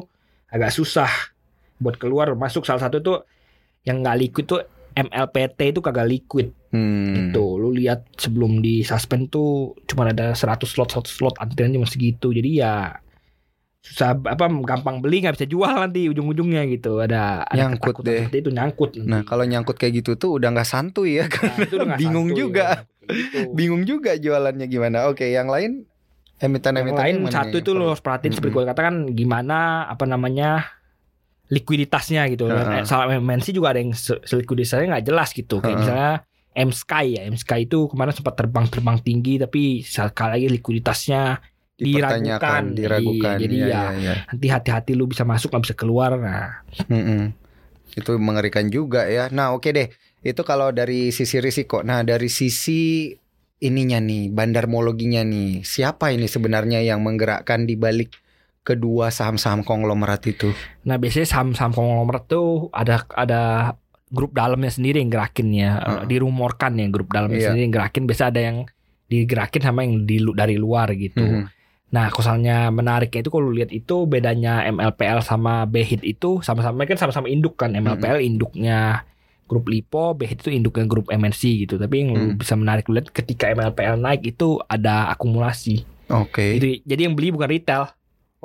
agak 0.48 0.70
susah 0.70 1.10
buat 1.76 1.98
keluar 1.98 2.30
masuk. 2.32 2.64
Salah 2.64 2.86
satu 2.86 3.02
tuh 3.02 3.18
yang 3.82 4.00
nggak 4.00 4.18
liquid 4.20 4.46
tuh 4.46 4.62
MLPT 4.94 5.74
itu 5.74 5.82
kagak 5.82 6.06
liquid 6.06 6.54
Hmm. 6.70 7.32
gitu. 7.32 7.55
Lihat 7.76 8.16
sebelum 8.16 8.60
di 8.60 8.82
suspend 8.82 9.28
tuh 9.28 9.76
cuma 9.86 10.08
ada 10.08 10.32
100 10.32 10.64
slot 10.64 10.96
100 10.96 11.06
slot 11.06 11.36
antrian 11.38 11.72
cuma 11.72 11.86
segitu. 11.86 12.32
Jadi 12.32 12.60
ya 12.60 12.96
susah 13.86 14.18
apa 14.18 14.50
gampang 14.66 14.98
beli 14.98 15.22
nggak 15.22 15.38
bisa 15.38 15.46
jual 15.46 15.70
nanti 15.70 16.10
ujung-ujungnya 16.10 16.66
gitu 16.74 17.06
ada, 17.06 17.46
ada 17.46 17.70
Nyangkut 17.70 18.02
deh. 18.02 18.26
itu 18.34 18.50
nyangkut 18.50 18.98
nanti. 18.98 19.06
Nah, 19.06 19.22
kalau 19.22 19.46
nyangkut 19.46 19.78
kayak 19.78 20.02
gitu 20.02 20.18
tuh 20.18 20.42
udah 20.42 20.50
nggak 20.50 20.66
santuy 20.66 21.22
ya 21.22 21.30
kan? 21.30 21.54
Nah, 21.54 21.70
udah 21.70 21.86
nggak 21.94 22.00
bingung 22.02 22.28
santuy, 22.34 22.42
juga. 22.42 22.66
kayak 22.66 23.14
gitu. 23.14 23.40
Bingung 23.54 23.84
juga 23.86 24.12
jualannya 24.18 24.66
gimana. 24.66 25.06
Oke, 25.06 25.30
yang 25.30 25.46
lain 25.46 25.86
emiten-emiten 26.36 26.98
yang 26.98 27.22
lain 27.22 27.32
satu 27.32 27.62
itu 27.62 27.72
lo 27.72 27.94
harus 27.94 28.02
perhatiin 28.02 28.34
seperti 28.34 28.52
gue 28.52 28.64
katakan 28.68 29.08
gimana 29.14 29.86
apa 29.86 30.04
namanya 30.04 30.66
likuiditasnya 31.48 32.26
gitu. 32.34 32.50
Uh 32.50 32.82
Salah 32.84 33.14
MNC 33.14 33.54
juga 33.54 33.70
ada 33.72 33.80
yang 33.80 33.94
se- 33.94 34.18
likuiditasnya 34.26 34.98
nggak 34.98 35.06
jelas 35.06 35.30
gitu. 35.30 35.62
Kayak 35.62 35.70
Heeh. 35.70 35.78
misalnya 35.80 36.12
M 36.56 36.72
Sky 36.72 37.20
ya, 37.20 37.22
M 37.28 37.36
Sky 37.36 37.68
itu 37.68 37.92
kemarin 37.92 38.16
sempat 38.16 38.40
terbang-terbang 38.40 39.04
tinggi 39.04 39.36
tapi 39.38 39.84
sekali 39.84 40.40
lagi 40.40 40.48
likuiditasnya 40.56 41.44
diragukan. 41.76 42.72
diragukan. 42.72 43.36
Iya, 43.36 43.42
jadi 43.44 43.56
Iya, 43.56 43.68
ya. 43.68 43.76
iya, 43.76 43.84
iya. 44.00 44.14
nanti 44.32 44.48
hati-hati 44.48 44.92
lu 44.96 45.12
bisa 45.12 45.28
masuk 45.28 45.52
nggak 45.52 45.64
bisa 45.68 45.76
keluar. 45.76 46.16
Nah, 46.16 46.64
Mm-mm. 46.88 47.36
Itu 47.92 48.16
mengerikan 48.16 48.72
juga 48.72 49.08
ya. 49.12 49.28
Nah, 49.28 49.52
oke 49.52 49.68
deh. 49.76 49.92
Itu 50.24 50.48
kalau 50.48 50.72
dari 50.72 51.12
sisi 51.12 51.44
risiko. 51.44 51.84
Nah, 51.84 52.02
dari 52.08 52.32
sisi 52.32 53.12
ininya 53.60 54.00
nih, 54.00 54.32
bandarmologinya 54.32 55.28
nih. 55.28 55.68
Siapa 55.68 56.16
ini 56.16 56.28
sebenarnya 56.32 56.80
yang 56.80 57.04
menggerakkan 57.04 57.68
di 57.68 57.76
balik 57.76 58.16
kedua 58.66 59.14
saham-saham 59.14 59.62
konglomerat 59.62 60.26
itu? 60.26 60.50
nah 60.82 60.98
biasanya 60.98 61.30
saham-saham 61.30 61.70
konglomerat 61.70 62.26
tuh 62.26 62.74
ada 62.74 63.06
ada 63.14 63.42
grup 64.08 64.32
dalamnya 64.32 64.70
sendiri 64.70 64.98
yang 64.98 65.10
gerakinnya 65.10 65.70
Heeh. 65.76 66.02
dirumorkan 66.08 66.76
ya 66.76 66.88
grup 66.88 67.10
dalamnya 67.10 67.38
Iya. 67.38 67.48
sendiri 67.50 67.64
yang 67.64 67.74
gerakin 67.74 68.04
biasa 68.06 68.24
ada 68.30 68.42
yang 68.42 68.58
digerakin 69.06 69.62
sama 69.62 69.80
yang 69.82 70.04
di, 70.04 70.18
dari 70.32 70.56
luar 70.56 70.94
gitu 70.94 71.22
Mhm. 71.22 71.44
nah 71.88 72.10
kosalnya 72.10 72.70
menariknya 72.70 73.22
itu 73.22 73.30
kalau 73.30 73.50
lihat 73.50 73.70
itu 73.70 74.04
bedanya 74.04 74.66
MLPL 74.66 75.22
sama 75.22 75.64
BHIT 75.64 76.02
itu 76.04 76.42
sama-sama 76.42 76.84
kan 76.84 76.98
sama-sama 76.98 77.26
induk 77.26 77.56
kan 77.56 77.72
MLPL 77.72 78.20
induknya 78.20 79.06
grup 79.46 79.70
Lipo 79.70 80.12
BHIT 80.12 80.42
itu 80.42 80.52
induknya 80.52 80.86
grup 80.86 81.08
MNC 81.08 81.42
gitu 81.60 81.78
tapi 81.78 82.02
yang 82.02 82.10
lu 82.12 82.26
Hmm. 82.28 82.36
bisa 82.36 82.54
menarik 82.54 82.86
lihat 82.88 83.10
ketika 83.10 83.48
MLPL 83.48 83.96
naik 83.96 84.26
itu 84.28 84.58
ada 84.66 85.10
akumulasi 85.10 85.86
Oke. 86.06 86.58
Itu- 86.58 86.82
jadi 86.84 87.02
yang 87.04 87.14
beli 87.14 87.30
bukan 87.30 87.50
retail 87.50 87.90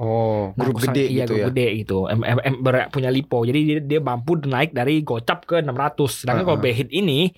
Oh, 0.01 0.57
Nah, 0.57 0.65
grup 0.65 0.81
gede 0.81 1.05
iya, 1.05 1.23
gitu 1.23 1.37
grup 1.37 1.41
ya. 1.41 1.47
gede 1.53 1.67
gitu. 1.77 1.99
M, 2.09 2.21
M, 2.21 2.39
M- 2.41 2.61
ber- 2.61 2.89
punya 2.89 3.13
Lipo. 3.13 3.45
Jadi 3.45 3.61
dia, 3.61 3.79
dia 3.79 4.01
mampu 4.01 4.41
naik 4.41 4.73
dari 4.73 5.05
gocap 5.05 5.45
ke 5.45 5.61
600. 5.61 6.25
Sedangkan 6.25 6.45
kalau 6.47 6.57
Uh-uh. 6.57 6.65
Behit 6.65 6.89
ini 6.89 7.29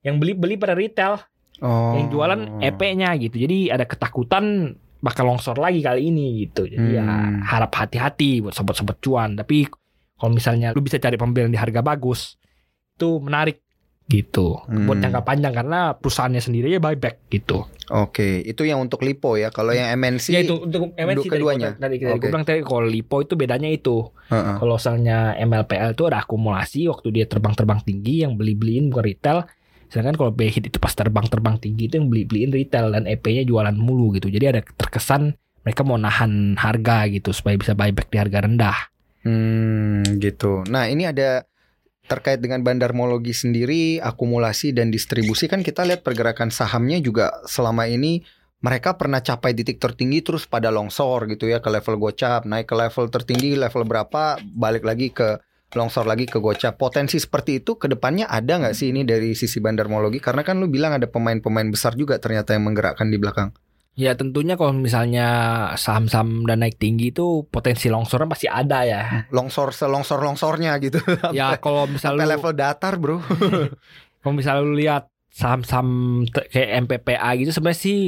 yang 0.00 0.20
beli 0.20 0.32
beli 0.32 0.54
pada 0.54 0.72
retail, 0.72 1.16
Oh. 1.58 1.92
yang 1.92 2.08
jualan 2.08 2.40
EP-nya 2.60 3.16
gitu. 3.16 3.36
Jadi 3.36 3.68
ada 3.68 3.84
ketakutan 3.84 4.72
bakal 4.98 5.24
longsor 5.26 5.56
lagi 5.56 5.80
kali 5.80 6.08
ini 6.08 6.44
gitu. 6.44 6.64
Jadi 6.64 6.88
ya 6.94 7.04
Hmm. 7.04 7.40
harap 7.40 7.72
hati-hati 7.74 8.40
buat 8.40 8.52
sobat-sobat 8.52 9.00
cuan. 9.00 9.32
Tapi 9.32 9.64
kalau 10.14 10.28
misalnya 10.30 10.72
lu 10.72 10.80
bisa 10.80 10.96
cari 10.96 11.16
pembelian 11.16 11.48
di 11.48 11.56
harga 11.56 11.80
bagus, 11.80 12.36
itu 12.94 13.16
menarik 13.16 13.64
gitu. 14.10 14.58
Buat 14.66 14.98
Hmm. 14.98 15.02
jangka 15.06 15.20
panjang 15.22 15.54
karena 15.54 15.94
perusahaannya 15.94 16.42
sendiri 16.42 16.74
ya 16.74 16.82
buyback 16.82 17.30
gitu. 17.30 17.70
Oke, 17.90 18.42
itu 18.42 18.66
yang 18.66 18.82
untuk 18.82 19.06
Lipo 19.06 19.38
ya. 19.38 19.54
Kalau 19.54 19.70
yang 19.70 19.86
MNC 19.94 20.34
ya 20.34 20.42
itu 20.42 20.58
untuk 20.58 20.90
MNC 20.94 21.26
keduanya? 21.26 21.78
Tadi, 21.78 22.02
Oke. 22.02 22.18
gue 22.18 22.30
bilang 22.30 22.42
tadi 22.42 22.60
kalau 22.62 22.82
Lipo 22.82 23.22
itu 23.22 23.38
bedanya 23.38 23.70
itu. 23.70 24.10
Heeh. 24.30 24.58
Kalau 24.58 24.74
misalnya 24.78 25.34
MLPL 25.38 25.94
itu 25.94 26.04
ada 26.06 26.22
akumulasi 26.22 26.90
waktu 26.90 27.08
dia 27.14 27.26
terbang-terbang 27.26 27.82
tinggi 27.82 28.26
yang 28.26 28.34
beli-beliin 28.34 28.90
bukan 28.90 29.06
retail. 29.06 29.38
Sedangkan 29.90 30.14
kalau 30.14 30.30
BHIT 30.30 30.70
itu 30.70 30.78
pas 30.78 30.94
terbang-terbang 30.94 31.58
tinggi 31.58 31.90
itu 31.90 31.98
yang 31.98 32.06
beli-beliin 32.06 32.50
retail 32.50 32.94
dan 32.94 33.10
EP-nya 33.10 33.42
jualan 33.42 33.74
mulu 33.74 34.14
gitu. 34.14 34.30
Jadi 34.30 34.44
ada 34.46 34.60
terkesan 34.62 35.34
mereka 35.66 35.82
mau 35.82 35.98
nahan 35.98 36.54
harga 36.54 37.10
gitu 37.10 37.34
supaya 37.34 37.58
bisa 37.58 37.74
buyback 37.74 38.06
di 38.06 38.18
harga 38.18 38.46
rendah. 38.46 38.78
Hmm, 39.20 40.00
gitu. 40.16 40.64
Nah, 40.64 40.88
ini 40.88 41.04
ada 41.04 41.44
terkait 42.06 42.42
dengan 42.42 42.62
bandarmologi 42.64 43.34
sendiri, 43.34 43.98
akumulasi 44.02 44.74
dan 44.74 44.90
distribusi 44.90 45.46
kan 45.46 45.62
kita 45.62 45.86
lihat 45.86 46.02
pergerakan 46.02 46.50
sahamnya 46.50 46.98
juga 46.98 47.30
selama 47.46 47.86
ini 47.86 48.24
mereka 48.60 49.00
pernah 49.00 49.24
capai 49.24 49.56
titik 49.56 49.80
tertinggi 49.80 50.20
terus 50.20 50.44
pada 50.44 50.68
longsor 50.68 51.24
gitu 51.32 51.48
ya 51.48 51.64
ke 51.64 51.68
level 51.72 51.96
gocap, 51.96 52.44
naik 52.44 52.68
ke 52.68 52.76
level 52.76 53.08
tertinggi 53.08 53.56
level 53.56 53.88
berapa, 53.88 54.36
balik 54.52 54.84
lagi 54.84 55.08
ke 55.08 55.40
longsor 55.72 56.04
lagi 56.04 56.28
ke 56.28 56.36
gocap. 56.42 56.76
Potensi 56.76 57.16
seperti 57.16 57.64
itu 57.64 57.80
ke 57.80 57.88
depannya 57.88 58.28
ada 58.28 58.60
nggak 58.60 58.76
sih 58.76 58.92
ini 58.92 59.06
dari 59.06 59.32
sisi 59.32 59.64
bandarmologi? 59.64 60.20
Karena 60.20 60.44
kan 60.44 60.60
lu 60.60 60.68
bilang 60.68 60.92
ada 60.92 61.08
pemain-pemain 61.08 61.72
besar 61.72 61.96
juga 61.96 62.20
ternyata 62.20 62.52
yang 62.52 62.68
menggerakkan 62.68 63.08
di 63.08 63.16
belakang. 63.16 63.54
Ya 63.98 64.14
tentunya 64.16 64.54
kalau 64.54 64.72
misalnya 64.72 65.28
saham-saham 65.74 66.46
dan 66.48 66.62
naik 66.62 66.78
tinggi 66.78 67.10
itu 67.12 67.44
potensi 67.50 67.90
longsornya 67.90 68.30
pasti 68.30 68.46
ada 68.46 68.86
ya. 68.86 69.02
Longsor 69.28 69.74
selongsor 69.74 70.22
longsornya 70.22 70.78
gitu. 70.80 71.02
ya 71.36 71.58
kalau 71.58 71.84
misalnya 71.84 72.24
lu, 72.24 72.32
level 72.38 72.52
datar, 72.54 72.96
Bro. 72.96 73.20
kalau 74.22 74.32
misalnya 74.32 74.62
lu 74.64 74.78
lihat 74.78 75.10
saham-saham 75.30 76.22
kayak 76.26 76.86
MPPA 76.86 77.28
gitu 77.38 77.50
sebenarnya 77.54 77.78
sih 77.78 78.00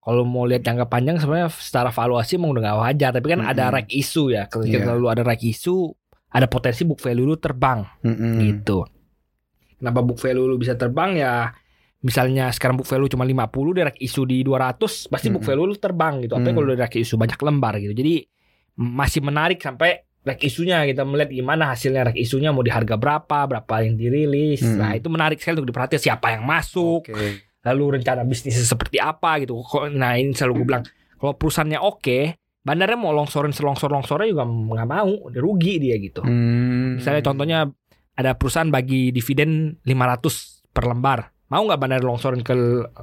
kalau 0.00 0.24
mau 0.24 0.48
lihat 0.48 0.64
jangka 0.64 0.88
panjang 0.88 1.20
sebenarnya 1.20 1.52
secara 1.52 1.92
valuasi 1.92 2.40
emang 2.40 2.56
udah 2.56 2.62
gak 2.64 2.80
wajar 2.80 3.10
tapi 3.12 3.26
kan 3.28 3.40
ada 3.44 3.68
Mm-mm. 3.68 3.76
rek 3.76 3.88
isu 3.92 4.32
ya 4.32 4.48
ketika 4.48 4.80
Iya. 4.80 4.88
lalu 4.96 5.06
ada 5.12 5.22
rek 5.22 5.44
isu 5.44 5.92
ada 6.32 6.48
potensi 6.48 6.88
book 6.88 6.96
value 6.96 7.28
lu 7.28 7.36
terbang 7.36 7.84
Mm-mm. 8.00 8.40
gitu 8.40 8.88
kenapa 9.76 10.00
book 10.00 10.16
value 10.16 10.48
lu 10.48 10.56
bisa 10.56 10.80
terbang 10.80 11.20
ya 11.20 11.52
misalnya 12.00 12.48
sekarang 12.50 12.80
book 12.80 12.88
value 12.88 13.08
cuma 13.08 13.24
50 13.24 13.76
di 13.76 13.80
rek 13.84 13.98
isu 14.00 14.22
di 14.24 14.40
200 14.40 15.12
pasti 15.12 15.28
book 15.28 15.44
value 15.44 15.68
lu 15.68 15.76
terbang 15.76 16.24
gitu 16.24 16.34
apa 16.34 16.48
Mm. 16.48 16.54
kalau 16.56 16.66
di 16.66 16.76
rek 16.76 16.96
isu 16.96 17.14
banyak 17.14 17.36
lembar 17.36 17.76
gitu 17.76 17.92
jadi 17.92 18.24
masih 18.76 19.20
menarik 19.20 19.60
sampai 19.60 20.00
rek 20.20 20.40
isunya 20.40 20.84
kita 20.84 21.04
melihat 21.04 21.28
gimana 21.28 21.72
hasilnya 21.72 22.08
rek 22.08 22.16
isunya 22.16 22.52
mau 22.52 22.60
di 22.60 22.72
harga 22.72 22.96
berapa 22.96 23.38
berapa 23.44 23.74
yang 23.84 23.96
dirilis 23.96 24.64
Mm. 24.64 24.76
nah 24.76 24.90
itu 24.92 25.08
menarik 25.08 25.36
sekali 25.36 25.60
untuk 25.60 25.72
diperhatikan 25.72 26.00
siapa 26.00 26.32
yang 26.32 26.44
masuk 26.44 27.04
Oke. 27.04 27.44
lalu 27.60 28.00
rencana 28.00 28.24
bisnisnya 28.24 28.64
seperti 28.64 28.96
apa 28.96 29.36
gitu. 29.44 29.60
Nah 29.92 30.16
ini 30.16 30.32
selalu 30.32 30.64
gue 30.64 30.66
bilang 30.66 30.84
kalau 31.20 31.36
perusahaannya 31.36 31.76
oke, 31.76 32.32
bandarnya 32.64 32.96
mau 32.96 33.12
longsorin 33.12 33.52
selongsor 33.52 33.92
longsornya 33.92 34.32
juga 34.32 34.48
nggak 34.48 34.88
mau, 34.88 35.28
dia 35.28 35.40
rugi 35.44 35.76
dia 35.76 36.00
gitu. 36.00 36.24
Hmm. 36.24 36.96
Misalnya 36.96 37.20
contohnya 37.20 37.58
ada 38.16 38.32
perusahaan 38.32 38.72
bagi 38.72 39.12
dividen 39.12 39.76
500 39.84 40.64
per 40.72 40.88
lembar. 40.88 41.20
Mau 41.50 41.66
nggak 41.66 41.80
bandar 41.80 42.00
longsorin 42.00 42.40
ke 42.40 42.54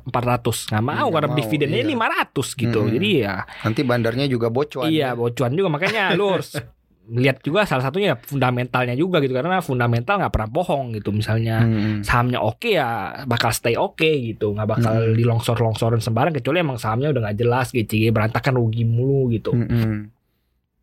400? 0.08 0.72
Nggak 0.72 0.86
mau 0.86 1.08
karena 1.10 1.28
mau, 1.28 1.36
dividennya 1.36 1.82
iya. 1.82 1.92
500 2.32 2.32
gitu. 2.58 2.80
Hmm. 2.80 2.90
Jadi 2.90 3.10
ya 3.20 3.36
nanti 3.62 3.82
bandarnya 3.84 4.26
juga 4.26 4.48
bocor. 4.48 4.88
iya 4.88 5.12
bocuan 5.14 5.52
juga 5.52 5.68
makanya 5.68 6.16
lu 6.16 6.32
harus 6.34 6.56
lihat 7.08 7.40
juga 7.40 7.64
salah 7.64 7.84
satunya 7.86 8.16
fundamentalnya 8.18 8.92
juga 8.92 9.20
gitu 9.20 9.32
karena 9.32 9.60
fundamental 9.60 10.20
nggak 10.20 10.28
pernah 10.30 10.50
bohong 10.50 10.92
gitu 10.92 11.12
misalnya 11.12 11.64
Hmm. 11.64 12.04
sahamnya 12.04 12.40
oke 12.42 12.68
ya 12.70 12.88
bakal 13.24 13.52
stay 13.52 13.76
oke 13.76 14.04
gitu 14.04 14.52
nggak 14.52 14.68
bakal 14.70 14.92
Hmm. 14.94 15.16
dilongsor-longsorin 15.16 16.00
sembarang 16.00 16.32
kecuali 16.34 16.60
emang 16.60 16.76
sahamnya 16.76 17.08
udah 17.10 17.22
nggak 17.24 17.38
jelas 17.38 17.72
GCG 17.72 18.12
berantakan 18.12 18.56
rugi 18.56 18.84
mulu 18.84 19.28
gitu 19.30 19.56
Mm-mm. 19.56 20.12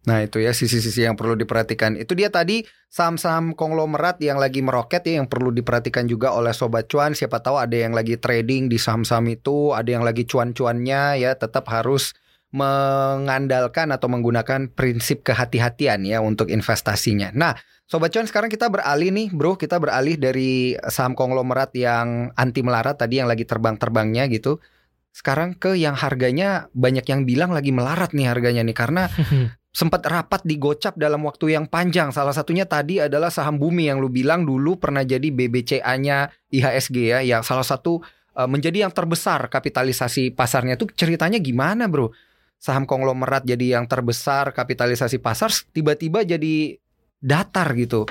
Nah 0.04 0.20
itu 0.20 0.36
ya 0.40 0.52
sisi-sisi 0.52 1.04
yang 1.04 1.16
perlu 1.16 1.32
diperhatikan. 1.32 1.96
Itu 1.96 2.12
dia 2.12 2.28
tadi 2.28 2.60
saham-saham 2.92 3.56
konglomerat 3.56 4.20
yang 4.20 4.36
lagi 4.36 4.60
meroket 4.60 5.00
ya 5.08 5.20
yang 5.24 5.28
perlu 5.28 5.48
diperhatikan 5.48 6.04
juga 6.04 6.36
oleh 6.36 6.52
sobat 6.52 6.92
cuan. 6.92 7.16
Siapa 7.16 7.40
tahu 7.40 7.56
ada 7.56 7.72
yang 7.72 7.96
lagi 7.96 8.20
trading 8.20 8.68
di 8.68 8.76
saham-saham 8.76 9.32
itu, 9.32 9.72
ada 9.72 9.88
yang 9.88 10.04
lagi 10.04 10.28
cuan-cuannya 10.28 11.24
ya 11.24 11.32
tetap 11.36 11.64
harus 11.72 12.12
mengandalkan 12.54 13.90
atau 13.90 14.06
menggunakan 14.06 14.70
prinsip 14.70 15.26
kehati-hatian 15.26 16.06
ya 16.06 16.22
untuk 16.22 16.52
investasinya. 16.52 17.34
Nah, 17.34 17.58
sobat 17.88 18.14
cuan 18.14 18.30
sekarang 18.30 18.46
kita 18.46 18.70
beralih 18.70 19.10
nih, 19.10 19.34
Bro, 19.34 19.58
kita 19.58 19.82
beralih 19.82 20.14
dari 20.14 20.78
saham 20.86 21.18
konglomerat 21.18 21.74
yang 21.74 22.30
anti 22.38 22.62
melarat 22.62 23.00
tadi 23.02 23.18
yang 23.18 23.26
lagi 23.26 23.42
terbang-terbangnya 23.42 24.30
gitu. 24.30 24.62
Sekarang 25.10 25.58
ke 25.58 25.74
yang 25.74 25.98
harganya 25.98 26.70
banyak 26.76 27.06
yang 27.06 27.26
bilang 27.26 27.50
lagi 27.50 27.74
melarat 27.74 28.14
nih 28.14 28.30
harganya 28.30 28.62
nih 28.62 28.76
karena 28.76 29.10
sempat 29.74 30.06
rapat 30.06 30.46
digocap 30.46 30.94
dalam 30.94 31.26
waktu 31.26 31.58
yang 31.58 31.66
panjang. 31.66 32.14
Salah 32.14 32.30
satunya 32.30 32.62
tadi 32.62 33.02
adalah 33.02 33.28
saham 33.28 33.58
bumi 33.58 33.90
yang 33.90 33.98
lu 33.98 34.06
bilang 34.06 34.46
dulu 34.46 34.78
pernah 34.78 35.02
jadi 35.02 35.34
BBCA-nya 35.34 36.30
IHSG 36.54 36.96
ya, 37.10 37.18
yang 37.26 37.42
salah 37.42 37.66
satu 37.66 37.98
eh, 38.38 38.46
menjadi 38.46 38.86
yang 38.86 38.94
terbesar 38.94 39.50
kapitalisasi 39.50 40.30
pasarnya 40.32 40.78
tuh 40.78 40.94
ceritanya 40.94 41.42
gimana, 41.42 41.90
Bro? 41.90 42.14
Saham 42.62 42.86
konglomerat 42.86 43.44
jadi 43.44 43.76
yang 43.76 43.90
terbesar 43.90 44.54
kapitalisasi 44.54 45.18
pasar 45.18 45.50
tiba-tiba 45.74 46.22
jadi 46.22 46.78
datar 47.18 47.74
gitu 47.74 48.06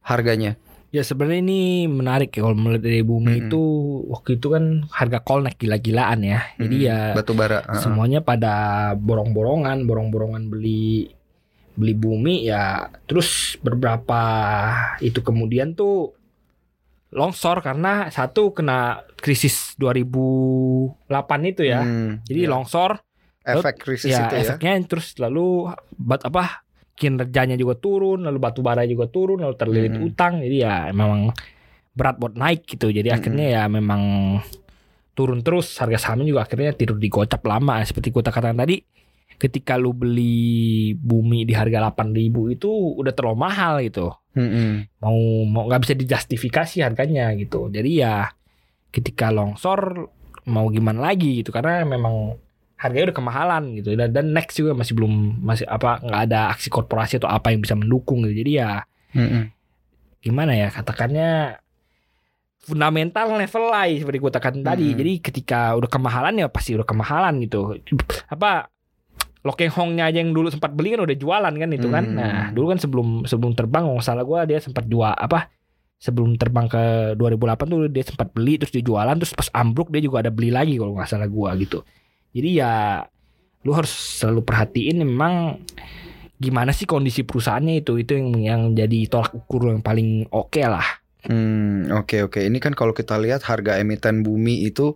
harganya. 0.00 0.56
Ya 0.90 1.02
sebenarnya 1.02 1.42
ini 1.42 1.60
menarik 1.86 2.30
ya 2.32 2.46
kalau 2.46 2.56
melihat 2.56 2.82
dari 2.86 3.02
bumi 3.02 3.32
Mm-mm. 3.36 3.46
itu 3.50 3.62
waktu 4.08 4.30
itu 4.38 4.46
kan 4.48 4.64
harga 4.88 5.18
call 5.20 5.42
naik 5.42 5.58
gila-gilaan 5.58 6.20
ya 6.22 6.40
jadi 6.56 6.76
Mm-mm. 6.76 6.88
ya 6.88 6.98
batu 7.16 7.32
bara. 7.34 7.58
semuanya 7.78 8.20
pada 8.22 8.54
borong-borongan 8.96 9.84
borong-borongan 9.84 10.48
beli 10.48 11.10
beli 11.76 11.92
bumi 11.92 12.48
ya 12.48 12.88
terus 13.04 13.60
beberapa 13.60 14.20
itu 15.04 15.20
kemudian 15.20 15.76
tuh 15.76 16.16
longsor 17.12 17.60
karena 17.60 18.08
satu 18.08 18.50
kena 18.52 19.04
krisis 19.16 19.76
2008 19.76 21.52
itu 21.52 21.62
ya 21.64 21.80
Hmm, 21.84 22.20
jadi 22.24 22.48
iya. 22.48 22.50
longsor 22.50 22.98
efek 23.46 23.74
krisis 23.78 24.10
ya 24.10 24.26
itu 24.26 24.34
ya. 24.34 24.42
efeknya 24.42 24.72
terus 24.88 25.14
lalu 25.22 25.70
bat 25.96 26.24
apa 26.26 26.65
kinerjanya 26.96 27.60
juga 27.60 27.76
turun 27.76 28.24
lalu 28.24 28.40
batu 28.40 28.64
bara 28.64 28.82
juga 28.88 29.06
turun 29.12 29.44
lalu 29.44 29.54
terlilit 29.54 29.92
Mm-mm. 29.92 30.08
utang. 30.08 30.40
Jadi 30.40 30.56
ya 30.64 30.88
memang 30.90 31.30
berat 31.92 32.16
buat 32.16 32.34
naik 32.34 32.64
gitu. 32.64 32.88
Jadi 32.88 33.12
Mm-mm. 33.12 33.18
akhirnya 33.20 33.46
ya 33.52 33.62
memang 33.68 34.02
turun 35.12 35.44
terus. 35.44 35.76
Harga 35.76 36.00
sahamnya 36.00 36.32
juga 36.32 36.48
akhirnya 36.48 36.72
tidur 36.72 36.96
di 36.96 37.12
gocap 37.12 37.44
lama. 37.44 37.84
Seperti 37.84 38.08
kata 38.10 38.32
katakan 38.32 38.56
tadi 38.56 38.80
ketika 39.36 39.76
lu 39.76 39.92
beli 39.92 40.96
bumi 40.96 41.44
di 41.44 41.52
harga 41.52 41.92
8000 41.92 42.56
itu 42.56 42.70
udah 42.96 43.12
terlalu 43.12 43.36
mahal 43.36 43.84
gitu. 43.84 44.08
Mm-mm. 44.36 45.00
mau 45.00 45.16
mau 45.48 45.64
nggak 45.64 45.80
bisa 45.84 45.94
dijustifikasi 45.96 46.84
harganya 46.84 47.32
gitu. 47.36 47.68
Jadi 47.68 48.00
ya 48.00 48.28
ketika 48.88 49.28
longsor 49.28 50.08
mau 50.48 50.68
gimana 50.72 51.12
lagi 51.12 51.44
gitu. 51.44 51.52
Karena 51.52 51.84
memang 51.84 52.40
harganya 52.86 53.10
udah 53.10 53.18
kemahalan 53.18 53.62
gitu 53.76 53.92
dan 53.94 54.14
dan 54.14 54.30
next 54.30 54.56
juga 54.56 54.72
masih 54.72 54.94
belum 54.94 55.42
masih 55.42 55.66
apa 55.66 56.00
nggak 56.00 56.20
ada 56.30 56.40
aksi 56.54 56.68
korporasi 56.70 57.18
atau 57.18 57.28
apa 57.28 57.50
yang 57.50 57.60
bisa 57.60 57.74
mendukung 57.74 58.22
gitu 58.24 58.34
jadi 58.40 58.52
ya 58.62 58.70
Mm-mm. 59.12 59.42
gimana 60.22 60.52
ya 60.54 60.68
katakannya 60.70 61.58
fundamental 62.62 63.30
level 63.38 63.64
lah 63.70 63.86
seperti 63.86 64.18
gue 64.18 64.30
katakan 64.30 64.54
tadi 64.62 64.86
Mm-mm. 64.90 64.98
jadi 64.98 65.12
ketika 65.22 65.60
udah 65.78 65.90
kemahalan 65.90 66.34
ya 66.42 66.46
pasti 66.50 66.74
udah 66.74 66.86
kemahalan 66.86 67.38
gitu 67.42 67.78
apa 68.26 68.70
Lokeng 69.46 69.70
Hongnya 69.70 70.10
aja 70.10 70.18
yang 70.18 70.34
dulu 70.34 70.50
sempat 70.50 70.74
beli 70.74 70.98
kan 70.98 71.06
udah 71.06 71.14
jualan 71.14 71.54
kan 71.54 71.70
itu 71.70 71.86
kan 71.86 72.04
Hmm. 72.10 72.18
nah 72.18 72.50
dulu 72.50 72.74
kan 72.74 72.82
sebelum 72.82 73.08
sebelum 73.30 73.54
terbang 73.54 73.86
nggak 73.86 74.02
salah 74.02 74.26
gue 74.26 74.40
dia 74.50 74.58
sempat 74.58 74.90
jual 74.90 75.14
apa 75.14 75.46
sebelum 75.96 76.34
terbang 76.36 76.66
ke 76.68 77.14
2008 77.14 77.72
tuh 77.72 77.80
dia 77.88 78.04
sempat 78.04 78.28
beli 78.34 78.58
terus 78.58 78.68
dia 78.68 78.84
jualan 78.84 79.16
terus 79.16 79.32
pas 79.32 79.48
ambruk 79.54 79.88
dia 79.88 80.02
juga 80.02 80.20
ada 80.20 80.34
beli 80.34 80.50
lagi 80.52 80.76
kalau 80.76 80.92
nggak 80.92 81.08
salah 81.08 81.24
gua 81.24 81.56
gitu. 81.56 81.80
Jadi 82.36 82.60
ya 82.60 83.00
lu 83.64 83.72
harus 83.72 84.20
selalu 84.20 84.44
perhatiin 84.44 85.00
memang 85.00 85.56
gimana 86.36 86.76
sih 86.76 86.84
kondisi 86.84 87.24
perusahaannya 87.24 87.80
itu 87.80 87.96
itu 87.96 88.12
yang 88.12 88.28
yang 88.44 88.62
jadi 88.76 89.08
tolak 89.08 89.32
ukur 89.32 89.72
yang 89.72 89.80
paling 89.80 90.28
oke 90.28 90.60
lah. 90.60 90.84
Hmm, 91.26 91.88
oke 91.90 92.28
oke. 92.28 92.38
Ini 92.44 92.60
kan 92.60 92.76
kalau 92.76 92.92
kita 92.92 93.16
lihat 93.16 93.42
harga 93.48 93.80
emiten 93.80 94.20
bumi 94.20 94.68
itu 94.68 94.94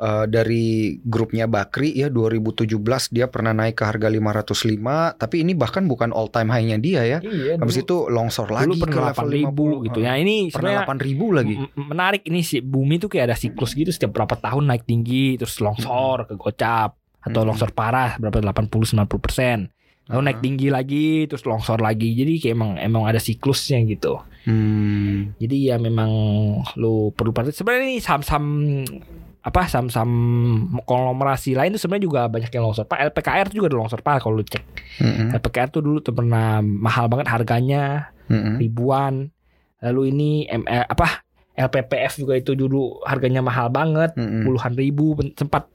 eh, 0.00 0.24
dari 0.26 0.66
grupnya 0.98 1.44
Bakri 1.44 1.92
ya 1.92 2.08
2017 2.08 2.64
dia 3.12 3.28
pernah 3.28 3.52
naik 3.52 3.76
ke 3.76 3.84
harga 3.84 4.08
505, 4.08 5.20
tapi 5.20 5.44
ini 5.44 5.52
bahkan 5.52 5.84
bukan 5.84 6.10
all 6.10 6.26
time 6.26 6.48
high-nya 6.48 6.80
dia 6.80 7.04
ya. 7.04 7.18
Iya. 7.20 7.60
Habis 7.60 7.84
itu 7.84 8.08
longsor 8.08 8.48
lagi 8.48 8.64
dulu 8.66 8.80
ke 8.80 8.88
pernah 8.88 9.12
level 9.12 9.28
8000 9.28 9.84
50. 9.84 9.86
gitu. 9.86 9.98
Ya 10.00 10.12
ini 10.16 10.48
Pernah 10.48 10.80
sebenarnya 10.82 10.88
8000 10.88 11.36
lagi. 11.36 11.54
Menarik 11.76 12.22
ini 12.24 12.40
sih 12.40 12.60
bumi 12.60 12.96
tuh 12.96 13.06
kayak 13.06 13.24
ada 13.28 13.36
siklus 13.36 13.76
gitu 13.76 13.92
setiap 13.92 14.16
berapa 14.16 14.34
tahun 14.34 14.64
naik 14.66 14.88
tinggi 14.88 15.36
terus 15.36 15.60
longsor 15.60 16.24
ke 16.24 16.34
gocap 16.34 16.96
atau 17.20 17.44
Mm-mm. 17.44 17.52
longsor 17.52 17.70
parah 17.70 18.16
berapa 18.16 18.40
80 18.40 18.96
90 18.96 19.06
persen 19.20 19.68
lalu 20.08 20.20
naik 20.24 20.40
Uh-huh. 20.40 20.46
tinggi 20.48 20.68
lagi 20.72 21.06
terus 21.28 21.44
longsor 21.44 21.78
lagi 21.78 22.16
jadi 22.16 22.32
kayak 22.40 22.54
emang 22.56 22.70
emang 22.80 23.04
ada 23.06 23.20
siklusnya 23.20 23.78
gitu 23.84 24.18
Hmm. 24.40 25.36
jadi 25.36 25.56
ya 25.70 25.76
memang 25.76 26.08
lu 26.74 27.12
perlu 27.12 27.28
perhatikan 27.28 27.60
sebenarnya 27.60 27.84
ini 27.86 28.00
saham-saham 28.00 28.44
apa 29.40 29.64
saham-saham 29.72 30.12
konglomerasi 30.84 31.56
lain 31.56 31.72
tuh 31.72 31.80
sebenarnya 31.80 32.04
juga 32.04 32.20
banyak 32.28 32.52
yang 32.52 32.64
longsor 32.68 32.84
pak 32.84 33.08
LPKR 33.08 33.48
tuh 33.48 33.56
juga 33.56 33.68
ada 33.72 33.78
longsor 33.80 34.00
parah 34.04 34.20
kalau 34.20 34.36
lu 34.36 34.44
cek 34.44 34.64
Mm-mm. 35.00 35.32
LPKR 35.32 35.68
tuh 35.72 35.80
dulu 35.80 35.98
tuh 36.04 36.12
pernah 36.12 36.60
mahal 36.60 37.08
banget 37.08 37.32
harganya 37.32 38.12
Mm-mm. 38.30 38.62
ribuan. 38.62 39.34
Lalu 39.80 40.02
ini 40.14 40.30
ML 40.46 40.86
apa 40.86 41.26
LPPF 41.56 42.20
juga 42.22 42.38
itu 42.38 42.54
dulu 42.54 43.02
harganya 43.04 43.42
mahal 43.42 43.68
banget, 43.68 44.14
Mm-mm. 44.14 44.46
puluhan 44.46 44.72
ribu 44.78 45.18
sempat. 45.34 45.66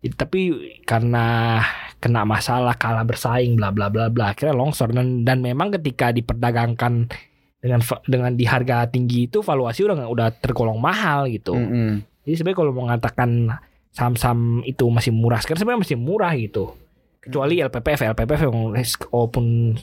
Jadi, 0.00 0.14
tapi 0.16 0.40
karena 0.88 1.60
kena 2.00 2.24
masalah 2.24 2.72
kalah 2.80 3.04
bersaing 3.04 3.60
bla 3.60 3.68
bla 3.68 3.92
bla 3.92 4.08
bla 4.08 4.32
akhirnya 4.32 4.56
longsor 4.56 4.96
dan 4.96 5.28
dan 5.28 5.44
memang 5.44 5.68
ketika 5.76 6.08
diperdagangkan 6.08 7.12
dengan 7.60 7.80
dengan 8.08 8.32
di 8.32 8.48
harga 8.48 8.88
tinggi 8.88 9.28
itu 9.28 9.44
valuasi 9.44 9.84
udah 9.84 10.08
udah 10.08 10.28
tergolong 10.40 10.80
mahal 10.80 11.28
gitu. 11.28 11.52
Mm-mm. 11.52 12.00
Jadi 12.30 12.38
sebenarnya 12.38 12.58
kalau 12.62 12.70
mau 12.70 12.86
mengatakan 12.86 13.30
saham-saham 13.90 14.62
itu 14.62 14.86
masih 14.86 15.10
murah 15.10 15.42
sekarang 15.42 15.66
sebenarnya 15.66 15.82
masih 15.82 15.98
murah 15.98 16.30
gitu. 16.38 16.78
Kecuali 17.18 17.58
LPPF, 17.58 18.14
LPPF 18.14 18.40
yang 18.46 18.56
walaupun 19.10 19.74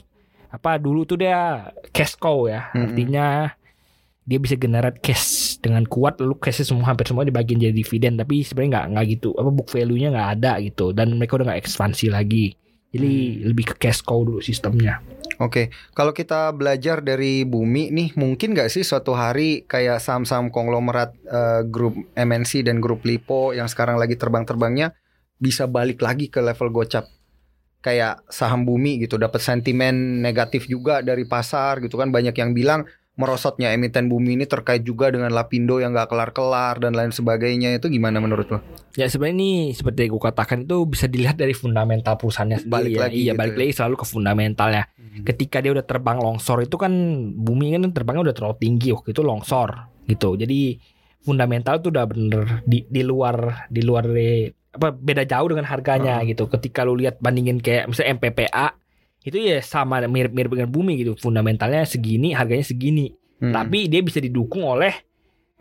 apa 0.48 0.80
dulu 0.80 1.04
tuh 1.04 1.20
dia 1.20 1.68
cash 1.92 2.16
cow 2.16 2.48
ya. 2.48 2.72
Mm-mm. 2.72 2.88
Artinya 2.88 3.52
dia 4.24 4.38
bisa 4.40 4.56
generate 4.56 5.00
cash 5.04 5.56
dengan 5.60 5.84
kuat 5.84 6.20
lalu 6.20 6.36
cashnya 6.40 6.72
semua 6.72 6.88
hampir 6.88 7.04
semua 7.08 7.24
dibagiin 7.24 7.60
jadi 7.60 7.72
dividen 7.72 8.20
tapi 8.20 8.44
sebenarnya 8.44 8.70
nggak 8.76 8.86
nggak 8.92 9.04
gitu 9.16 9.28
apa 9.36 9.50
book 9.52 9.68
value-nya 9.72 10.08
nggak 10.12 10.30
ada 10.36 10.52
gitu 10.60 10.92
dan 10.92 11.16
mereka 11.16 11.40
udah 11.40 11.52
nggak 11.52 11.60
ekspansi 11.64 12.12
lagi 12.12 12.52
jadi 12.94 13.44
lebih 13.48 13.74
ke 13.74 13.88
cash 13.88 14.00
cow 14.04 14.24
dulu 14.24 14.40
sistemnya 14.40 15.00
Oke, 15.38 15.70
kalau 15.94 16.10
kita 16.10 16.50
belajar 16.50 16.98
dari 16.98 17.46
bumi 17.46 17.94
nih, 17.94 18.18
mungkin 18.18 18.58
nggak 18.58 18.74
sih 18.74 18.82
suatu 18.82 19.14
hari 19.14 19.62
kayak 19.70 20.02
saham-saham 20.02 20.50
konglomerat 20.50 21.14
eh, 21.14 21.62
grup 21.62 21.94
MNC 22.18 22.66
dan 22.66 22.82
grup 22.82 23.06
Lipo 23.06 23.54
yang 23.54 23.70
sekarang 23.70 24.02
lagi 24.02 24.18
terbang-terbangnya 24.18 24.98
bisa 25.38 25.70
balik 25.70 26.02
lagi 26.02 26.26
ke 26.26 26.42
level 26.42 26.74
gocap? 26.74 27.06
Kayak 27.78 28.26
saham 28.26 28.66
bumi 28.66 28.98
gitu, 29.06 29.14
dapat 29.14 29.38
sentimen 29.38 30.18
negatif 30.18 30.66
juga 30.66 31.06
dari 31.06 31.22
pasar 31.22 31.78
gitu 31.86 31.94
kan, 31.94 32.10
banyak 32.10 32.34
yang 32.34 32.50
bilang 32.50 32.82
merosotnya 33.18 33.74
emiten 33.74 34.06
bumi 34.06 34.38
ini 34.38 34.46
terkait 34.46 34.86
juga 34.86 35.10
dengan 35.10 35.34
Lapindo 35.34 35.82
yang 35.82 35.90
nggak 35.90 36.06
kelar-kelar 36.06 36.78
dan 36.78 36.94
lain 36.94 37.10
sebagainya 37.10 37.74
itu 37.74 37.90
gimana 37.90 38.22
menurut 38.22 38.46
lo? 38.46 38.58
Ya 38.94 39.10
sebenarnya 39.10 39.34
ini 39.34 39.50
seperti 39.74 40.06
yang 40.06 40.14
gue 40.14 40.22
katakan 40.22 40.58
itu 40.62 40.86
bisa 40.86 41.10
dilihat 41.10 41.34
dari 41.34 41.50
fundamental 41.50 42.14
perusahaannya 42.14 42.62
sendiri 42.62 42.78
Balik 42.78 42.94
ya. 42.94 43.00
lagi 43.02 43.18
iya 43.18 43.32
gitu 43.34 43.40
balik 43.42 43.54
ya. 43.54 43.60
lagi 43.66 43.72
selalu 43.74 43.94
ke 43.98 44.06
fundamentalnya. 44.06 44.82
Ketika 45.26 45.58
dia 45.58 45.74
udah 45.74 45.82
terbang 45.82 46.18
longsor 46.22 46.62
itu 46.62 46.78
kan 46.78 46.92
bumi 47.34 47.74
kan 47.74 47.90
terbangnya 47.90 48.30
udah 48.30 48.36
terlalu 48.38 48.56
tinggi 48.62 48.94
waktu 48.94 49.10
itu 49.10 49.22
longsor 49.26 49.70
gitu. 50.06 50.38
Jadi 50.38 50.78
fundamental 51.26 51.82
itu 51.82 51.90
udah 51.90 52.04
bener 52.06 52.62
di, 52.62 52.86
di 52.86 53.02
luar 53.02 53.66
di 53.66 53.82
luar 53.82 54.06
dari 54.06 54.46
apa 54.78 54.94
beda 54.94 55.26
jauh 55.26 55.50
dengan 55.50 55.66
harganya 55.66 56.22
gitu. 56.22 56.46
Ketika 56.46 56.86
lu 56.86 56.94
lihat 56.94 57.18
bandingin 57.18 57.58
kayak 57.58 57.90
misalnya 57.90 58.14
MPPA 58.14 58.78
itu 59.22 59.36
ya 59.36 59.58
sama 59.60 60.02
mirip-mirip 60.04 60.50
dengan 60.52 60.68
bumi 60.68 60.98
gitu. 60.98 61.12
Fundamentalnya 61.14 61.84
segini, 61.84 62.32
harganya 62.32 62.64
segini 62.64 63.12
Hmm. 63.38 63.54
tapi 63.54 63.86
dia 63.86 64.02
bisa 64.02 64.18
didukung 64.18 64.66
oleh 64.66 64.90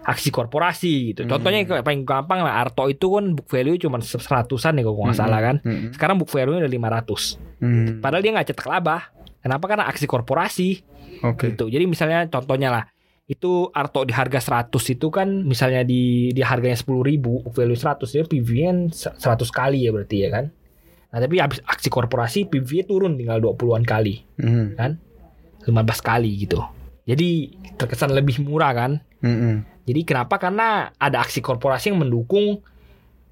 aksi 0.01 0.33
korporasi 0.33 1.13
gitu. 1.13 1.25
Hmm. 1.25 1.37
Contohnya 1.37 1.61
paling 1.81 2.01
gampang 2.01 2.41
lah 2.41 2.57
Arto 2.57 2.89
itu 2.89 3.05
kan 3.13 3.37
book 3.37 3.45
value 3.45 3.77
cuma 3.77 4.01
seratusan 4.01 4.77
ya 4.77 4.81
kalau 4.81 5.05
nggak 5.05 5.13
Hmm. 5.13 5.21
salah 5.21 5.39
kan. 5.41 5.55
Hmm. 5.61 5.93
Sekarang 5.93 6.17
book 6.17 6.29
value-nya 6.29 6.65
udah 6.65 6.73
500. 6.73 7.37
Hmm. 7.61 8.01
Padahal 8.01 8.21
dia 8.25 8.33
nggak 8.33 8.47
cetak 8.49 8.65
laba. 8.65 9.13
Kenapa? 9.41 9.65
Karena 9.69 9.85
aksi 9.85 10.05
korporasi 10.05 10.69
Oke. 11.21 11.53
gitu. 11.53 11.69
Jadi 11.69 11.85
misalnya 11.85 12.25
contohnya 12.25 12.73
lah 12.73 12.83
itu 13.27 13.69
Arto 13.69 14.07
di 14.07 14.13
harga 14.15 14.39
100 14.39 14.89
itu 14.89 15.11
kan 15.11 15.27
misalnya 15.43 15.83
di 15.83 16.31
di 16.31 16.41
harganya 16.41 16.79
10.000 16.79 17.03
ribu 17.03 17.43
book 17.43 17.53
value 17.53 17.75
100 17.75 18.09
dia 18.09 18.23
PV-nya 18.23 18.71
100 18.89 19.21
kali 19.51 19.85
ya 19.85 19.93
berarti 19.93 20.17
ya 20.25 20.29
kan. 20.33 20.45
Nah 21.17 21.25
tapi 21.25 21.41
habis 21.41 21.57
aksi 21.65 21.89
korporasi 21.89 22.45
PV-nya 22.45 22.85
turun 22.85 23.17
tinggal 23.17 23.41
20-an 23.41 23.81
kali, 23.81 24.21
Hmm. 24.37 24.77
15 25.65 25.65
kali 25.99 26.45
gitu. 26.45 26.61
Jadi 27.03 27.49
terkesan 27.73 28.13
lebih 28.13 28.37
murah 28.39 28.69
kan. 28.71 29.01
Hmm. 29.19 29.65
Jadi 29.81 30.05
kenapa? 30.05 30.37
Karena 30.37 30.93
ada 30.93 31.17
aksi 31.19 31.41
korporasi 31.41 31.89
yang 31.89 32.05
mendukung 32.05 32.61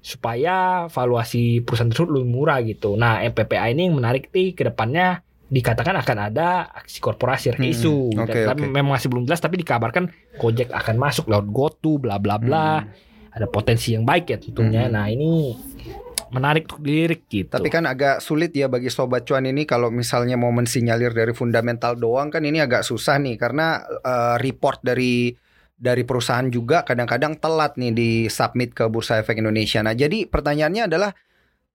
supaya 0.00 0.86
valuasi 0.86 1.60
perusahaan 1.60 1.86
tersebut 1.86 2.10
lebih 2.12 2.28
murah 2.28 2.58
gitu. 2.60 2.94
Nah, 2.94 3.22
MPPA 3.22 3.70
ini 3.70 3.86
yang 3.86 3.94
menarik 3.94 4.30
nih 4.30 4.50
ke 4.50 4.62
depannya 4.64 5.22
dikatakan 5.46 5.94
akan 5.96 6.18
ada 6.26 6.48
aksi 6.74 6.98
korporasi 6.98 7.54
Hmm, 7.54 7.62
isu. 7.64 8.10
oke, 8.12 8.34
tapi 8.44 8.66
oke. 8.66 8.72
memang 8.72 8.98
masih 8.98 9.06
belum 9.06 9.24
jelas 9.24 9.38
tapi 9.38 9.56
dikabarkan 9.56 10.10
Gojek 10.36 10.74
akan 10.74 10.98
masuk 10.98 11.30
lewat 11.30 11.46
GoTo 11.48 11.98
bla 11.98 12.18
bla 12.18 12.34
bla. 12.36 12.82
Hmm. 12.82 12.90
Ada 13.30 13.46
potensi 13.46 13.92
yang 13.92 14.02
baik 14.02 14.26
ya 14.26 14.38
tentunya. 14.38 14.86
Hmm. 14.86 14.94
Nah, 14.94 15.06
ini 15.06 15.54
menarik 16.34 16.66
untuk 16.66 16.82
dilirik 16.82 17.26
gitu. 17.30 17.52
Tapi 17.52 17.68
kan 17.70 17.86
agak 17.86 18.18
sulit 18.18 18.50
ya 18.54 18.66
bagi 18.66 18.90
sobat 18.90 19.26
cuan 19.26 19.46
ini 19.46 19.62
kalau 19.68 19.92
misalnya 19.92 20.34
mau 20.34 20.50
mensinyalir 20.50 21.14
dari 21.14 21.30
fundamental 21.36 21.94
doang 21.94 22.30
kan 22.32 22.42
ini 22.42 22.58
agak 22.58 22.82
susah 22.82 23.18
nih 23.22 23.38
karena 23.38 23.82
eh, 23.84 24.36
report 24.42 24.82
dari 24.82 25.30
dari 25.76 26.08
perusahaan 26.08 26.48
juga 26.48 26.82
kadang-kadang 26.88 27.36
telat 27.36 27.76
nih 27.76 27.92
di 27.92 28.10
submit 28.32 28.72
ke 28.72 28.88
Bursa 28.88 29.20
Efek 29.20 29.36
Indonesia. 29.36 29.84
Nah, 29.84 29.92
jadi 29.92 30.24
pertanyaannya 30.24 30.88
adalah 30.88 31.12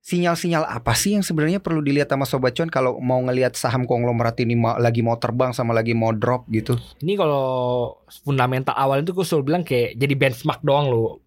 sinyal-sinyal 0.02 0.66
apa 0.66 0.98
sih 0.98 1.14
yang 1.14 1.22
sebenarnya 1.22 1.62
perlu 1.62 1.86
dilihat 1.86 2.10
sama 2.10 2.26
sobat 2.26 2.58
cuan 2.58 2.74
kalau 2.74 2.98
mau 2.98 3.22
ngelihat 3.22 3.54
saham 3.54 3.86
konglomerat 3.86 4.42
ini 4.42 4.58
mau- 4.58 4.82
lagi 4.82 5.06
mau 5.06 5.14
terbang 5.22 5.54
sama 5.54 5.78
lagi 5.78 5.94
mau 5.94 6.10
drop 6.10 6.50
gitu. 6.50 6.74
Ini 7.06 7.14
kalau 7.14 7.46
fundamental 8.26 8.74
awal 8.74 9.06
itu 9.06 9.14
gue 9.14 9.22
selalu 9.22 9.44
bilang 9.46 9.64
kayak 9.64 9.94
jadi 10.02 10.14
benchmark 10.18 10.66
doang 10.66 10.90
lo. 10.90 11.22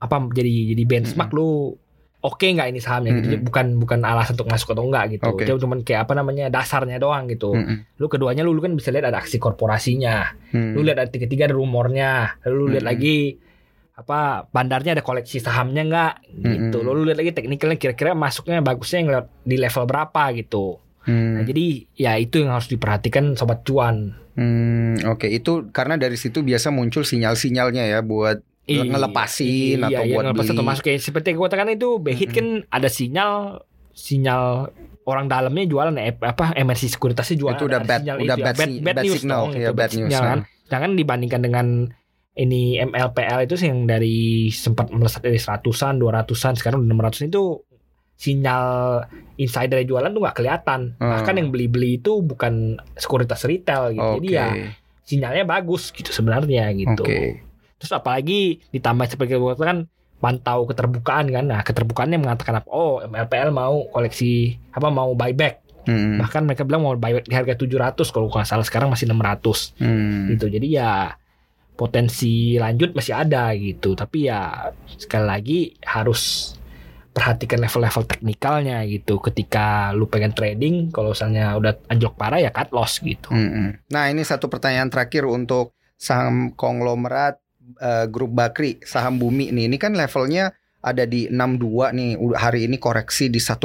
Apa 0.00 0.24
jadi 0.32 0.72
jadi 0.72 0.82
benchmark 0.88 1.36
lu 1.36 1.76
oke 2.24 2.46
nggak 2.48 2.72
ini 2.72 2.80
sahamnya 2.80 3.20
gitu. 3.20 3.36
Mm-mm. 3.36 3.44
Bukan 3.44 3.66
bukan 3.76 4.00
alasan 4.00 4.32
untuk 4.40 4.48
masuk 4.48 4.72
atau 4.72 4.84
enggak 4.88 5.04
gitu. 5.20 5.28
Oke. 5.28 5.44
Dia 5.44 5.60
cuman 5.60 5.84
kayak 5.84 6.08
apa 6.08 6.12
namanya 6.16 6.48
dasarnya 6.48 6.96
doang 6.96 7.28
gitu. 7.28 7.52
Mm-mm. 7.52 8.00
Lu 8.00 8.08
keduanya 8.08 8.40
lu, 8.40 8.56
lu 8.56 8.64
kan 8.64 8.72
bisa 8.72 8.88
lihat 8.88 9.12
ada 9.12 9.20
aksi 9.20 9.36
korporasinya. 9.36 10.32
Hmm. 10.50 10.72
Lu 10.72 10.80
lihat 10.80 11.04
ada 11.04 11.12
ketiga 11.12 11.44
ada 11.44 11.54
rumornya. 11.54 12.40
Lalu 12.48 12.54
lu 12.56 12.66
lihat 12.72 12.88
Mm-mm. 12.88 12.96
lagi 12.96 13.18
apa 13.94 14.50
bandarnya 14.50 14.98
ada 14.98 15.04
koleksi 15.06 15.38
sahamnya 15.38 15.84
nggak 15.84 16.12
gitu. 16.40 16.76
Mm-mm. 16.80 16.88
Lalu 16.88 16.98
lu 16.98 17.04
lihat 17.12 17.20
lagi 17.20 17.32
teknikalnya 17.36 17.76
kira-kira 17.76 18.16
masuknya 18.16 18.64
bagusnya 18.64 18.98
yang 19.04 19.10
lewat- 19.12 19.32
di 19.44 19.56
level 19.60 19.84
berapa 19.84 20.22
gitu. 20.40 20.80
Hmm. 21.04 21.36
Nah, 21.36 21.42
jadi 21.44 21.84
ya 21.92 22.16
itu 22.16 22.40
yang 22.40 22.56
harus 22.56 22.72
diperhatikan 22.72 23.36
sobat 23.36 23.60
cuan. 23.68 24.16
Hmm, 24.34 24.98
oke 25.06 25.28
itu 25.30 25.68
karena 25.70 25.94
dari 25.94 26.18
situ 26.18 26.42
biasa 26.42 26.72
muncul 26.72 27.06
sinyal-sinyalnya 27.06 27.86
ya 27.86 28.00
buat 28.02 28.42
Iya, 28.64 28.82
ngelepasin 28.86 29.76
atau 29.78 30.02
iya, 30.02 30.08
buat 30.10 30.24
ngelepas 30.24 30.40
beli. 30.42 30.52
atau 30.52 30.64
masuk 30.64 30.84
kayak 30.84 31.00
seperti 31.00 31.26
yang 31.28 31.36
gue 31.36 31.46
katakan 31.46 31.68
itu 31.70 31.88
Behit 31.98 32.30
kan 32.30 32.46
ada 32.66 32.88
sinyal 32.88 33.32
sinyal 33.90 34.72
orang 35.04 35.28
dalamnya 35.28 35.64
jualan 35.64 35.92
eh, 35.96 36.16
apa 36.16 36.56
MNC 36.56 36.88
sekuritasnya 36.90 37.36
jualan 37.36 37.54
Itu 37.54 37.68
udah 37.68 37.80
bad- 37.82 38.00
sinyal 38.00 38.16
udah 38.18 38.24
itu 38.26 38.40
ya. 38.40 38.46
bad 38.46 38.56
si- 38.56 38.80
bad 38.80 38.96
news 38.98 39.14
signal, 39.14 39.36
dong, 39.38 39.50
iya, 39.52 39.60
itu, 39.62 39.74
bad 39.74 39.90
news, 39.90 40.08
signal 40.08 40.22
kan. 40.24 40.38
Jangan 40.64 40.90
dibandingkan 40.94 41.40
dengan 41.40 41.66
ini 42.34 42.62
MLPL 42.80 43.38
itu 43.44 43.54
sih 43.54 43.68
yang 43.68 43.84
dari 43.84 44.16
sempat 44.48 44.88
melesat 44.88 45.22
dari 45.22 45.36
seratusan, 45.36 46.00
dua 46.00 46.10
ratusan, 46.16 46.56
sekarang 46.56 46.82
udah 46.82 47.12
600 47.12 47.28
itu 47.28 47.60
sinyal 48.16 48.64
insider 49.36 49.82
jualan 49.82 50.08
tuh 50.08 50.20
nggak 50.20 50.34
kelihatan. 50.34 50.80
Hmm. 50.96 51.10
Bahkan 51.12 51.34
yang 51.36 51.48
beli-beli 51.50 51.98
itu 51.98 52.18
bukan 52.18 52.78
sekuritas 52.94 53.44
retail 53.44 53.92
gitu. 53.92 54.02
Oke. 54.02 54.18
Jadi 54.18 54.28
ya 54.30 54.46
sinyalnya 55.04 55.44
bagus 55.44 55.92
gitu 55.92 56.08
sebenarnya 56.08 56.72
gitu. 56.72 57.04
Oke. 57.04 57.44
Terus 57.84 57.92
apalagi 57.92 58.64
ditambah 58.72 59.04
seperti 59.04 59.36
yang 59.36 59.44
gue 59.44 59.52
katakan 59.52 59.78
pantau 60.24 60.64
keterbukaan 60.64 61.28
kan. 61.28 61.44
Nah, 61.44 61.60
keterbukaannya 61.60 62.16
mengatakan 62.16 62.64
apa? 62.64 62.68
Oh, 62.72 63.04
MLPL 63.04 63.52
mau 63.52 63.84
koleksi 63.92 64.56
apa 64.72 64.88
mau 64.88 65.12
buyback. 65.12 65.84
Hmm. 65.84 66.16
Bahkan 66.16 66.48
mereka 66.48 66.64
bilang 66.64 66.88
mau 66.88 66.96
buyback 66.96 67.28
di 67.28 67.36
harga 67.36 67.52
700 67.60 68.08
kalau 68.08 68.32
nggak 68.32 68.48
salah 68.48 68.64
sekarang 68.64 68.88
masih 68.88 69.04
600 69.04 69.76
Hmm. 69.76 70.32
gitu. 70.32 70.48
Jadi 70.48 70.80
ya 70.80 71.12
potensi 71.76 72.56
lanjut 72.56 72.96
masih 72.96 73.12
ada 73.12 73.52
gitu. 73.52 73.92
Tapi 73.92 74.32
ya 74.32 74.72
sekali 74.96 75.26
lagi 75.28 75.58
harus 75.84 76.54
perhatikan 77.14 77.60
level-level 77.62 78.08
teknikalnya 78.08 78.80
gitu. 78.88 79.20
Ketika 79.20 79.92
lu 79.92 80.08
pengen 80.08 80.32
trading, 80.32 80.88
kalau 80.88 81.12
misalnya 81.12 81.54
udah 81.54 81.78
anjlok 81.92 82.16
parah 82.16 82.40
ya 82.40 82.48
cut 82.48 82.72
loss 82.72 82.98
gitu. 83.04 83.30
Mm-mm. 83.30 83.86
Nah 83.92 84.08
ini 84.08 84.24
satu 84.24 84.48
pertanyaan 84.48 84.88
terakhir 84.88 85.28
untuk 85.28 85.76
saham 85.94 86.50
konglomerat 86.58 87.43
eh, 87.76 88.06
grup 88.06 88.30
Bakri, 88.30 88.78
saham 88.80 89.16
Bumi 89.16 89.48
nih. 89.48 89.66
Ini 89.66 89.76
kan 89.76 89.92
levelnya 89.92 90.52
ada 90.80 91.04
di 91.04 91.26
62 91.26 91.90
nih. 91.90 92.10
Hari 92.34 92.60
ini 92.66 92.76
koreksi 92.76 93.28
di 93.28 93.38
1,59. 93.38 93.64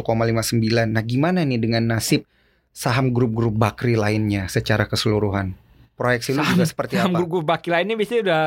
Nah 0.88 1.04
gimana 1.04 1.42
nih 1.42 1.58
dengan 1.58 1.84
nasib 1.90 2.24
saham 2.70 3.10
grup-grup 3.10 3.54
Bakri 3.54 3.94
lainnya 3.94 4.48
secara 4.48 4.86
keseluruhan? 4.86 5.52
Proyeksi 5.94 6.32
lu 6.32 6.40
juga 6.46 6.64
seperti 6.64 6.96
Saham 6.96 7.12
apa? 7.12 7.28
grup 7.28 7.44
Bakri 7.44 7.70
lainnya 7.70 7.94
biasanya 7.94 8.22
udah 8.24 8.44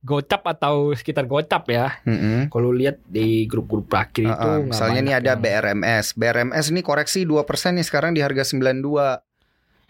gocap 0.00 0.42
atau 0.46 0.94
sekitar 0.94 1.26
gocap 1.26 1.68
ya. 1.68 1.92
Mm-mm. 2.02 2.48
Kalau 2.48 2.72
lihat 2.72 3.04
di 3.04 3.44
grup-grup 3.44 3.84
Bakri 3.86 4.24
itu 4.24 4.48
Misalnya 4.64 5.00
nih 5.02 5.14
ada 5.18 5.32
yang- 5.34 5.42
BRMS. 5.42 6.14
BRMS 6.14 6.70
ini 6.70 6.80
koreksi 6.80 7.28
2% 7.28 7.44
nih 7.74 7.84
sekarang 7.84 8.16
di 8.16 8.24
harga 8.24 8.48
92 8.48 9.20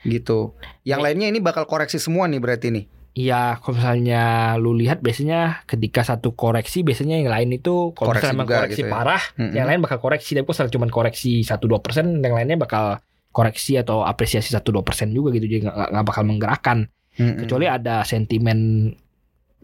gitu. 0.02 0.54
Yang 0.82 0.98
Nih. 0.98 1.04
lainnya 1.04 1.28
ini 1.30 1.38
bakal 1.38 1.62
koreksi 1.64 1.98
semua 1.98 2.26
nih 2.26 2.38
berarti 2.38 2.68
nih. 2.70 2.84
Iya, 3.16 3.56
kalau 3.64 3.80
misalnya 3.80 4.22
lu 4.60 4.76
lihat 4.76 5.00
biasanya 5.00 5.64
ketika 5.64 6.04
satu 6.04 6.36
koreksi 6.36 6.84
biasanya 6.84 7.16
yang 7.24 7.32
lain 7.32 7.56
itu 7.56 7.96
kalau 7.96 8.12
Koreksi 8.12 8.36
misalnya 8.36 8.60
koreksi 8.60 8.80
gitu 8.84 8.84
ya. 8.84 8.92
parah, 8.92 9.22
Mm-mm. 9.40 9.54
yang 9.56 9.66
lain 9.72 9.80
bakal 9.80 9.98
koreksi. 10.04 10.36
Tapi 10.36 10.44
kalau 10.44 10.68
cuma 10.68 10.86
koreksi 10.92 11.40
1-2 11.40 11.80
persen, 11.80 12.20
yang 12.20 12.36
lainnya 12.36 12.60
bakal 12.60 13.00
koreksi 13.32 13.80
atau 13.80 14.04
apresiasi 14.04 14.52
1-2 14.52 14.84
persen 14.84 15.16
juga 15.16 15.32
gitu. 15.32 15.48
Jadi 15.48 15.64
nggak 15.64 16.04
bakal 16.04 16.28
menggerakkan. 16.28 16.92
Mm-mm. 17.16 17.40
Kecuali 17.40 17.64
ada 17.64 18.04
sentimen 18.04 18.92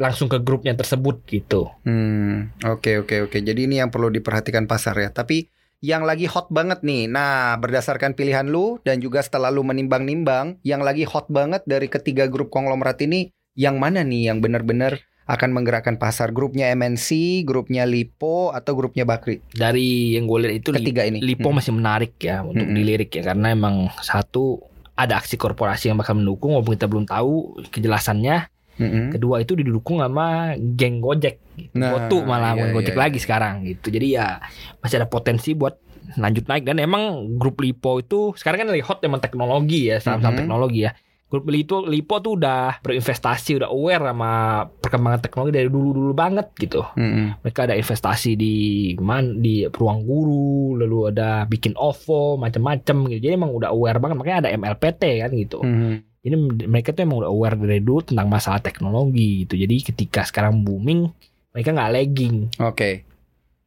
langsung 0.00 0.32
ke 0.32 0.40
grupnya 0.40 0.72
tersebut 0.72 1.20
gitu. 1.28 1.68
Hmm, 1.84 2.56
oke 2.64 3.04
oke 3.04 3.28
oke. 3.28 3.36
Jadi 3.36 3.68
ini 3.68 3.84
yang 3.84 3.92
perlu 3.92 4.08
diperhatikan 4.08 4.64
pasar 4.64 4.96
ya. 4.96 5.12
Tapi 5.12 5.44
yang 5.82 6.06
lagi 6.06 6.24
hot 6.24 6.48
banget 6.48 6.80
nih. 6.80 7.10
Nah, 7.10 7.58
berdasarkan 7.58 8.14
pilihan 8.16 8.48
lu 8.48 8.78
dan 8.86 9.02
juga 9.02 9.20
setelah 9.20 9.52
lu 9.52 9.66
menimbang-nimbang, 9.66 10.62
yang 10.64 10.80
lagi 10.80 11.02
hot 11.04 11.28
banget 11.28 11.66
dari 11.66 11.90
ketiga 11.90 12.30
grup 12.30 12.48
konglomerat 12.54 13.02
ini, 13.02 13.34
yang 13.54 13.76
mana 13.76 14.00
nih 14.00 14.32
yang 14.32 14.40
benar-benar 14.40 15.00
akan 15.22 15.54
menggerakkan 15.54 15.96
pasar? 15.96 16.34
Grupnya 16.34 16.72
MNC, 16.72 17.40
grupnya 17.42 17.86
Lipo, 17.86 18.50
atau 18.50 18.74
grupnya 18.74 19.04
Bakri? 19.04 19.38
Dari 19.48 20.16
yang 20.16 20.26
gue 20.26 20.38
lihat 20.42 20.54
itu 20.58 20.68
Ketiga 20.72 21.04
ini. 21.04 21.22
Lipo 21.22 21.48
Hmm. 21.48 21.62
masih 21.62 21.72
menarik 21.72 22.18
ya 22.18 22.42
untuk 22.42 22.66
Mm-mm. 22.66 22.76
dilirik 22.76 23.10
ya 23.12 23.22
karena 23.24 23.52
emang 23.52 23.88
satu 23.98 24.60
ada 24.92 25.16
aksi 25.16 25.36
korporasi 25.36 25.88
yang 25.88 25.96
bakal 25.96 26.18
mendukung 26.18 26.52
walaupun 26.52 26.74
kita 26.74 26.88
belum 26.88 27.06
tahu 27.06 27.62
kejelasannya. 27.70 28.50
Mm-mm. 28.72 29.12
Kedua 29.12 29.38
itu 29.38 29.52
didukung 29.52 30.00
sama 30.00 30.56
geng 30.56 30.98
Gojek. 30.98 31.36
Gitu. 31.54 31.76
Nah, 31.76 32.08
Gotu 32.08 32.24
malah 32.24 32.52
iya, 32.52 32.58
bukan 32.58 32.70
Gojek 32.72 32.96
iya, 32.96 33.02
lagi 33.04 33.18
iya. 33.20 33.24
sekarang 33.24 33.54
gitu. 33.68 33.86
Jadi 33.88 34.06
ya 34.16 34.40
masih 34.80 34.96
ada 34.96 35.08
potensi 35.08 35.52
buat 35.52 35.76
lanjut 36.12 36.44
naik 36.44 36.66
dan 36.66 36.76
emang 36.76 37.30
grup 37.38 37.62
Lipo 37.62 38.00
itu 38.00 38.34
sekarang 38.34 38.66
kan 38.66 38.68
lagi 38.74 38.84
hot 38.84 38.98
emang 39.00 39.22
teknologi 39.22 39.86
ya 39.86 39.96
saham-saham 39.96 40.34
Mhm. 40.34 40.40
teknologi 40.44 40.80
ya. 40.82 40.92
Grup 41.32 41.48
Lipo 41.48 41.80
Lipo 41.88 42.20
tuh 42.20 42.36
udah 42.36 42.84
berinvestasi 42.84 43.56
udah 43.56 43.72
aware 43.72 44.04
sama 44.04 44.68
perkembangan 44.68 45.24
teknologi 45.24 45.56
dari 45.56 45.72
dulu-dulu 45.72 46.12
banget 46.12 46.52
gitu. 46.60 46.84
Mm-mm. 46.92 47.40
Mereka 47.40 47.64
ada 47.64 47.72
investasi 47.72 48.36
di 48.36 48.54
man 49.00 49.40
di 49.40 49.64
ruang 49.64 50.04
guru, 50.04 50.76
lalu 50.76 51.08
ada 51.08 51.48
bikin 51.48 51.72
OVO 51.72 52.36
macam-macam 52.36 53.08
gitu. 53.08 53.20
Jadi 53.24 53.32
emang 53.32 53.48
udah 53.48 53.72
aware 53.72 53.96
banget 53.96 54.16
makanya 54.20 54.38
ada 54.44 54.50
MLPT 54.52 55.02
kan 55.24 55.30
gitu. 55.32 55.64
Mhm. 55.64 55.92
Jadi 56.20 56.36
mereka 56.68 56.92
tuh 56.92 57.02
emang 57.08 57.24
udah 57.24 57.32
aware 57.32 57.56
dari 57.56 57.80
dulu 57.80 58.04
tentang 58.04 58.28
masalah 58.28 58.60
teknologi 58.60 59.48
gitu. 59.48 59.56
Jadi 59.56 59.88
ketika 59.88 60.28
sekarang 60.28 60.60
booming, 60.62 61.08
mereka 61.56 61.72
nggak 61.72 61.92
lagging 61.96 62.36
Oke. 62.60 63.08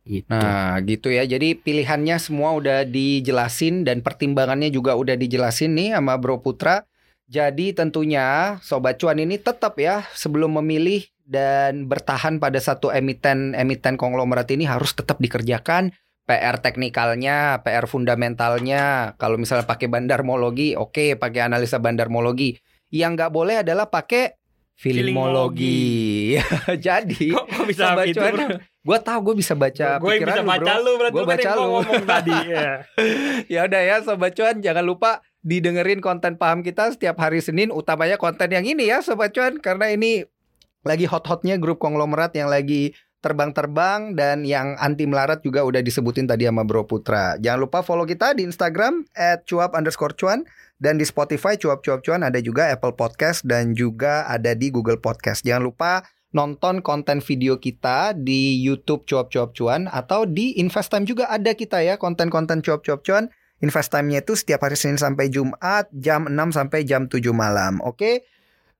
gitu. 0.05 0.29
Nah, 0.29 0.77
gitu 0.85 1.09
ya. 1.09 1.25
Jadi 1.25 1.57
pilihannya 1.57 2.15
semua 2.21 2.53
udah 2.53 2.85
dijelasin 2.85 3.83
dan 3.83 4.05
pertimbangannya 4.05 4.69
juga 4.69 4.93
udah 4.93 5.17
dijelasin 5.17 5.73
nih 5.73 5.97
sama 5.97 6.15
Bro 6.21 6.45
Putra. 6.45 6.85
Jadi 7.25 7.73
tentunya 7.73 8.57
Sobat 8.61 9.01
Cuan 9.01 9.17
ini 9.17 9.41
tetap 9.41 9.75
ya 9.77 10.05
sebelum 10.13 10.61
memilih 10.61 11.01
dan 11.25 11.89
bertahan 11.89 12.37
pada 12.37 12.61
satu 12.61 12.93
emiten 12.93 13.57
emiten 13.57 13.97
konglomerat 13.97 14.45
ini 14.53 14.69
harus 14.69 14.93
tetap 14.93 15.17
dikerjakan 15.17 15.89
PR 16.25 16.57
teknikalnya, 16.57 17.61
PR 17.61 17.85
fundamentalnya. 17.85 19.13
Kalau 19.17 19.37
misalnya 19.37 19.65
pakai 19.65 19.85
bandarmologi, 19.85 20.73
oke, 20.73 21.17
pakai 21.17 21.45
analisa 21.45 21.77
bandarmologi. 21.77 22.57
Yang 22.89 23.11
nggak 23.17 23.31
boleh 23.33 23.55
adalah 23.61 23.89
pakai 23.89 24.33
filmologi. 24.75 26.35
Jadi, 26.87 27.29
Kok, 27.29 27.45
kok 27.45 27.65
bisa 27.65 27.93
Sobat 27.93 28.05
itu? 28.05 28.17
Cuan, 28.17 28.57
gue 28.59 28.97
tahu 29.01 29.19
gue 29.21 29.35
bisa 29.37 29.53
baca 29.53 29.87
Gue 29.97 30.09
pikiran 30.17 30.33
bisa 30.33 30.41
lu, 30.41 30.49
baca 30.49 30.71
bro. 30.73 30.81
lu 30.81 30.91
berarti 30.97 31.13
Gua 31.13 31.21
kan 31.21 31.29
baca 31.29 31.49
lu. 31.51 31.61
ngomong 31.63 32.03
tadi. 32.05 32.37
Ya. 32.49 32.69
Ya 33.53 33.59
udah 33.65 33.81
ya 33.81 33.95
Sobat 34.01 34.31
Cuan, 34.33 34.55
jangan 34.61 34.85
lupa 34.85 35.21
didengerin 35.45 36.01
konten 36.01 36.41
paham 36.41 36.65
kita 36.65 36.89
setiap 36.89 37.21
hari 37.21 37.37
Senin, 37.37 37.69
utamanya 37.69 38.17
konten 38.17 38.49
yang 38.49 38.65
ini 38.65 38.89
ya 38.89 39.05
Sobat 39.05 39.37
Cuan, 39.37 39.61
karena 39.61 39.93
ini 39.93 40.25
lagi 40.81 41.05
hot-hotnya 41.05 41.61
grup 41.61 41.77
konglomerat 41.77 42.33
yang 42.33 42.49
lagi 42.49 42.97
terbang-terbang 43.21 44.13
dan 44.13 44.45
yang 44.45 44.77
anti 44.77 45.09
melarat 45.09 45.41
juga 45.41 45.65
udah 45.65 45.81
disebutin 45.81 46.29
tadi 46.29 46.45
sama 46.45 46.61
Bro 46.61 46.85
Putra. 46.85 47.37
Jangan 47.41 47.57
lupa 47.61 47.81
follow 47.81 48.05
kita 48.05 48.37
di 48.37 48.45
Instagram 48.45 49.05
@cuap 49.49 49.73
underscore 49.73 50.13
cuan 50.13 50.45
dan 50.77 51.01
di 51.01 51.05
Spotify 51.09 51.57
cuap 51.57 51.81
cuap 51.81 52.05
cuan 52.05 52.21
ada 52.21 52.37
juga 52.37 52.69
Apple 52.69 52.93
Podcast 52.93 53.41
dan 53.41 53.73
juga 53.73 54.29
ada 54.29 54.53
di 54.53 54.69
Google 54.69 55.01
Podcast. 55.01 55.41
Jangan 55.41 55.65
lupa 55.65 56.05
nonton 56.37 56.85
konten 56.85 57.17
video 57.17 57.57
kita 57.57 58.13
di 58.13 58.61
YouTube 58.61 59.09
cuap 59.09 59.33
cuap 59.33 59.57
cuan 59.57 59.89
atau 59.89 60.29
di 60.29 60.61
Investime 60.61 61.09
juga 61.09 61.25
ada 61.25 61.57
kita 61.57 61.81
ya 61.81 61.97
konten-konten 61.97 62.61
cuap 62.61 62.85
cuap 62.85 63.01
cuan. 63.65 63.69
Investime-nya 63.69 64.21
itu 64.21 64.33
setiap 64.37 64.63
hari 64.63 64.77
Senin 64.77 65.01
sampai 65.01 65.27
Jumat 65.27 65.89
jam 65.91 66.29
6 66.29 66.57
sampai 66.57 66.85
jam 66.85 67.09
7 67.09 67.21
malam. 67.33 67.81
Oke. 67.81 68.23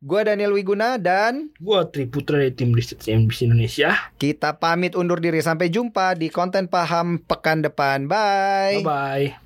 Gua 0.06 0.22
Daniel 0.22 0.54
Wiguna 0.54 1.02
dan 1.02 1.50
Gue 1.58 1.82
Triputra 1.90 2.38
dari 2.38 2.54
tim 2.54 2.78
riset 2.78 3.02
CNBC 3.02 3.50
Indonesia. 3.50 3.96
kita 4.22 4.54
pamit 4.62 4.94
undur 4.94 5.18
diri 5.18 5.42
sampai 5.42 5.74
jumpa 5.74 6.14
di 6.14 6.30
konten 6.30 6.70
paham 6.70 7.18
pekan 7.18 7.66
depan. 7.66 8.06
Bye. 8.06 8.84
Bye 8.84 8.86
bye. 8.86 9.45